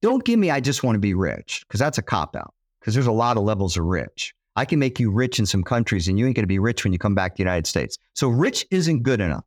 Don't 0.00 0.24
give 0.24 0.38
me, 0.38 0.50
I 0.50 0.60
just 0.60 0.82
want 0.82 0.94
to 0.96 1.00
be 1.00 1.14
rich, 1.14 1.64
because 1.66 1.80
that's 1.80 1.98
a 1.98 2.02
cop 2.02 2.36
out, 2.36 2.54
because 2.80 2.94
there's 2.94 3.06
a 3.06 3.12
lot 3.12 3.36
of 3.36 3.42
levels 3.42 3.76
of 3.76 3.84
rich. 3.84 4.34
I 4.54 4.64
can 4.64 4.78
make 4.78 4.98
you 4.98 5.10
rich 5.10 5.38
in 5.38 5.46
some 5.46 5.62
countries, 5.62 6.08
and 6.08 6.18
you 6.18 6.26
ain't 6.26 6.36
going 6.36 6.42
to 6.42 6.48
be 6.48 6.58
rich 6.58 6.84
when 6.84 6.92
you 6.92 6.98
come 6.98 7.14
back 7.14 7.34
to 7.34 7.36
the 7.36 7.44
United 7.44 7.66
States. 7.66 7.98
So 8.14 8.28
rich 8.28 8.66
isn't 8.70 9.02
good 9.02 9.20
enough. 9.20 9.44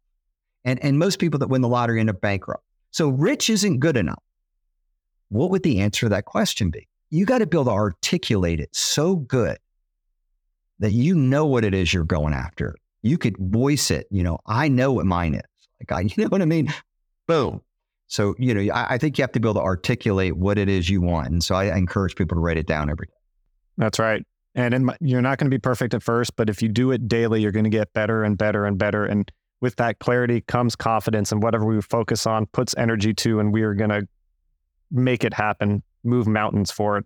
And, 0.63 0.81
and 0.83 0.99
most 0.99 1.19
people 1.19 1.39
that 1.39 1.49
win 1.49 1.61
the 1.61 1.67
lottery 1.67 1.99
end 1.99 2.09
up 2.09 2.21
bankrupt. 2.21 2.63
So 2.91 3.09
rich 3.09 3.49
isn't 3.49 3.79
good 3.79 3.97
enough. 3.97 4.21
What 5.29 5.49
would 5.49 5.63
the 5.63 5.79
answer 5.79 6.05
to 6.05 6.09
that 6.09 6.25
question 6.25 6.69
be? 6.69 6.87
You 7.09 7.25
got 7.25 7.39
to 7.39 7.45
be 7.45 7.57
able 7.57 7.65
to 7.65 7.71
articulate 7.71 8.59
it 8.59 8.75
so 8.75 9.15
good 9.15 9.57
that 10.79 10.91
you 10.91 11.15
know 11.15 11.45
what 11.45 11.63
it 11.63 11.73
is 11.73 11.93
you're 11.93 12.03
going 12.03 12.33
after. 12.33 12.75
You 13.01 13.17
could 13.17 13.37
voice 13.37 13.91
it. 13.91 14.07
You 14.11 14.23
know, 14.23 14.39
I 14.45 14.67
know 14.67 14.91
what 14.91 15.05
mine 15.05 15.35
is. 15.35 15.41
Like, 15.79 15.91
I, 15.91 16.01
you 16.15 16.23
know 16.23 16.29
what 16.29 16.41
I 16.41 16.45
mean? 16.45 16.73
Boom. 17.27 17.61
So, 18.11 18.35
you 18.37 18.53
know, 18.53 18.73
I, 18.73 18.95
I 18.95 18.97
think 18.97 19.17
you 19.17 19.21
have 19.21 19.31
to 19.31 19.39
be 19.39 19.47
able 19.47 19.61
to 19.61 19.65
articulate 19.65 20.35
what 20.35 20.57
it 20.57 20.67
is 20.67 20.89
you 20.89 20.99
want. 20.99 21.29
And 21.29 21.41
so 21.41 21.55
I, 21.55 21.67
I 21.67 21.77
encourage 21.77 22.13
people 22.15 22.35
to 22.35 22.41
write 22.41 22.57
it 22.57 22.67
down 22.67 22.89
every 22.89 23.05
day. 23.05 23.13
That's 23.77 23.99
right. 23.99 24.21
And 24.53 24.73
in 24.73 24.83
my, 24.83 24.97
you're 24.99 25.21
not 25.21 25.37
going 25.37 25.49
to 25.49 25.55
be 25.55 25.61
perfect 25.61 25.93
at 25.93 26.03
first, 26.03 26.35
but 26.35 26.49
if 26.49 26.61
you 26.61 26.67
do 26.67 26.91
it 26.91 27.07
daily, 27.07 27.41
you're 27.41 27.53
going 27.53 27.63
to 27.63 27.69
get 27.69 27.93
better 27.93 28.25
and 28.25 28.37
better 28.37 28.65
and 28.65 28.77
better. 28.77 29.05
And 29.05 29.31
with 29.61 29.77
that 29.77 29.99
clarity 29.99 30.41
comes 30.41 30.75
confidence, 30.75 31.31
and 31.31 31.41
whatever 31.41 31.65
we 31.65 31.81
focus 31.81 32.27
on 32.27 32.47
puts 32.47 32.75
energy 32.77 33.13
to, 33.13 33.39
and 33.39 33.53
we 33.53 33.61
are 33.61 33.73
going 33.73 33.91
to 33.91 34.05
make 34.91 35.23
it 35.23 35.33
happen, 35.33 35.81
move 36.03 36.27
mountains 36.27 36.69
for 36.69 36.97
it. 36.97 37.05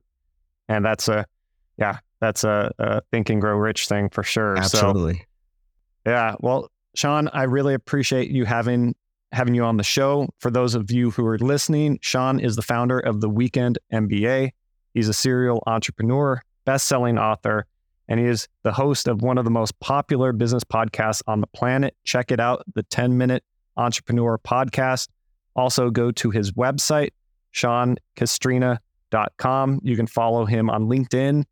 And 0.70 0.84
that's 0.84 1.08
a, 1.08 1.28
yeah, 1.78 2.00
that's 2.20 2.44
a, 2.44 2.72
a 2.80 3.02
think 3.12 3.30
and 3.30 3.40
grow 3.40 3.58
rich 3.58 3.88
thing 3.88 4.10
for 4.10 4.24
sure. 4.24 4.56
So, 4.64 4.80
Absolutely. 4.80 5.24
yeah. 6.04 6.34
Well, 6.40 6.72
Sean, 6.96 7.28
I 7.28 7.44
really 7.44 7.76
appreciate 7.76 8.32
you 8.32 8.46
having 8.46 8.96
having 9.36 9.54
you 9.54 9.64
on 9.64 9.78
the 9.78 9.84
show. 9.84 10.28
For 10.40 10.50
those 10.50 10.76
of 10.76 10.92
you 10.92 11.12
who 11.12 11.26
are 11.26 11.38
listening, 11.38 12.00
Sean 12.02 12.40
is 12.40 12.56
the 12.56 12.62
founder 12.62 13.00
of 13.00 13.22
the 13.22 13.30
Weekend 13.30 13.78
MBA. 13.94 14.52
He's 14.94 15.10
a 15.10 15.14
serial 15.14 15.62
entrepreneur, 15.68 16.42
best-selling 16.66 17.18
author, 17.18 17.66
and 18.08 18.20
he 18.20 18.26
is 18.26 18.48
the 18.64 18.72
host 18.72 19.08
of 19.08 19.22
one 19.22 19.38
of 19.38 19.44
the 19.44 19.52
most 19.52 19.80
popular 19.80 20.32
business 20.32 20.64
podcasts 20.64 21.22
on 21.28 21.42
the 21.42 21.48
planet. 21.48 21.96
Check 22.04 22.32
it 22.32 22.40
out, 22.40 22.64
the 22.74 22.84
10-minute 22.84 23.44
entrepreneur 23.78 24.38
podcast. 24.38 25.10
Also 25.56 25.90
go 25.90 26.12
to 26.12 26.32
his 26.32 26.52
website, 26.54 27.10
seancastrina.com. 27.54 29.80
You 29.84 29.96
can 29.96 30.08
follow 30.08 30.46
him 30.46 30.70
on 30.70 30.88
LinkedIn 30.88 31.44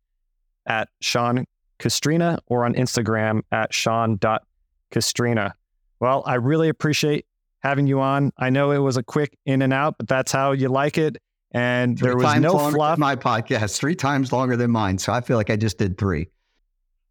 at 0.66 0.88
Sean 1.00 1.46
Castrina 1.78 2.38
or 2.46 2.64
on 2.64 2.74
Instagram 2.74 3.42
at 3.52 3.74
Sean.Castrina. 3.74 5.54
Well, 6.00 6.22
I 6.26 6.34
really 6.34 6.68
appreciate 6.68 7.26
having 7.64 7.86
you 7.86 8.00
on. 8.00 8.30
I 8.36 8.50
know 8.50 8.70
it 8.70 8.78
was 8.78 8.96
a 8.96 9.02
quick 9.02 9.36
in 9.46 9.62
and 9.62 9.72
out, 9.72 9.96
but 9.98 10.06
that's 10.06 10.30
how 10.30 10.52
you 10.52 10.68
like 10.68 10.98
it. 10.98 11.16
And 11.52 11.98
Three 11.98 12.08
there 12.08 12.16
was 12.16 12.40
no 12.40 12.70
fluff. 12.70 12.98
My 12.98 13.16
podcast, 13.16 13.78
three 13.78 13.94
times 13.94 14.32
longer 14.32 14.56
than 14.56 14.70
mine. 14.70 14.98
So 14.98 15.12
I 15.12 15.20
feel 15.20 15.36
like 15.36 15.50
I 15.50 15.56
just 15.56 15.78
did 15.78 15.96
three. 15.96 16.28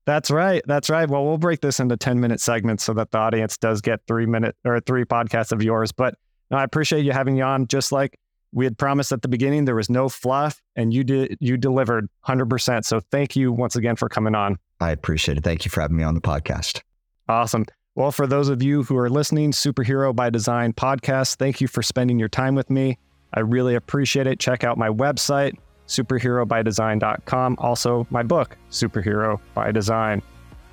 That's 0.05 0.29
right. 0.29 0.61
That's 0.67 0.89
right. 0.89 1.09
Well, 1.09 1.25
we'll 1.25 1.37
break 1.37 1.61
this 1.61 1.79
into 1.79 1.97
10 1.97 2.19
minute 2.19 2.39
segments 2.39 2.83
so 2.83 2.93
that 2.93 3.11
the 3.11 3.17
audience 3.17 3.57
does 3.57 3.81
get 3.81 4.01
three 4.05 4.25
minute 4.25 4.55
or 4.63 4.79
three 4.81 5.05
podcasts 5.05 5.51
of 5.51 5.63
yours. 5.63 5.91
But 5.91 6.15
no, 6.51 6.57
I 6.57 6.63
appreciate 6.63 7.05
you 7.05 7.13
having 7.13 7.37
you 7.37 7.43
on. 7.43 7.67
Just 7.67 7.91
like 7.93 8.19
we 8.51 8.65
had 8.65 8.77
promised 8.77 9.13
at 9.13 9.21
the 9.21 9.29
beginning, 9.29 9.63
there 9.65 9.75
was 9.75 9.89
no 9.89 10.09
fluff 10.09 10.61
and 10.75 10.93
you 10.93 11.05
did, 11.05 11.37
you 11.39 11.55
delivered 11.55 12.09
100%. 12.27 12.83
So 12.83 12.99
thank 12.99 13.37
you 13.37 13.53
once 13.53 13.77
again 13.77 13.95
for 13.95 14.09
coming 14.09 14.35
on. 14.35 14.59
I 14.81 14.91
appreciate 14.91 15.37
it. 15.37 15.43
Thank 15.45 15.63
you 15.63 15.71
for 15.71 15.79
having 15.79 15.95
me 15.95 16.03
on 16.03 16.15
the 16.15 16.21
podcast. 16.21 16.81
Awesome. 17.29 17.65
Well, 17.95 18.11
for 18.11 18.25
those 18.25 18.49
of 18.49 18.63
you 18.63 18.81
who 18.81 18.97
are 18.97 19.09
listening, 19.09 19.51
Superhero 19.51 20.15
by 20.15 20.31
Design 20.31 20.73
podcast, 20.73 21.35
thank 21.35 21.61
you 21.61 21.67
for 21.67 21.83
spending 21.83 22.17
your 22.17 22.27
time 22.27 22.55
with 22.55 22.71
me. 22.71 22.97
I 23.35 23.41
really 23.41 23.75
appreciate 23.75 24.25
it. 24.25 24.39
Check 24.39 24.63
out 24.63 24.79
my 24.79 24.89
website, 24.89 25.55
superherobydesign.com. 25.87 27.55
Also, 27.59 28.07
my 28.09 28.23
book, 28.23 28.57
Superhero 28.71 29.39
by 29.53 29.71
Design. 29.71 30.23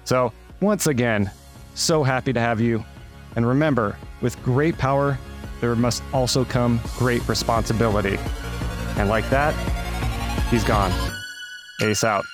So, 0.05 0.33
once 0.63 0.87
again, 0.87 1.31
so 1.75 2.03
happy 2.03 2.33
to 2.33 2.41
have 2.41 2.59
you. 2.59 2.83
And 3.37 3.47
remember, 3.47 3.99
with 4.23 4.43
great 4.43 4.79
power, 4.79 5.19
there 5.61 5.77
must 5.77 6.03
also 6.15 6.47
come 6.47 6.81
great 6.97 7.27
responsibility. 7.29 8.17
And 8.97 9.11
like 9.11 9.29
that, 9.29 9.55
he's 10.49 10.65
gone. 10.65 10.91
Ace 11.83 12.03
out. 12.03 12.25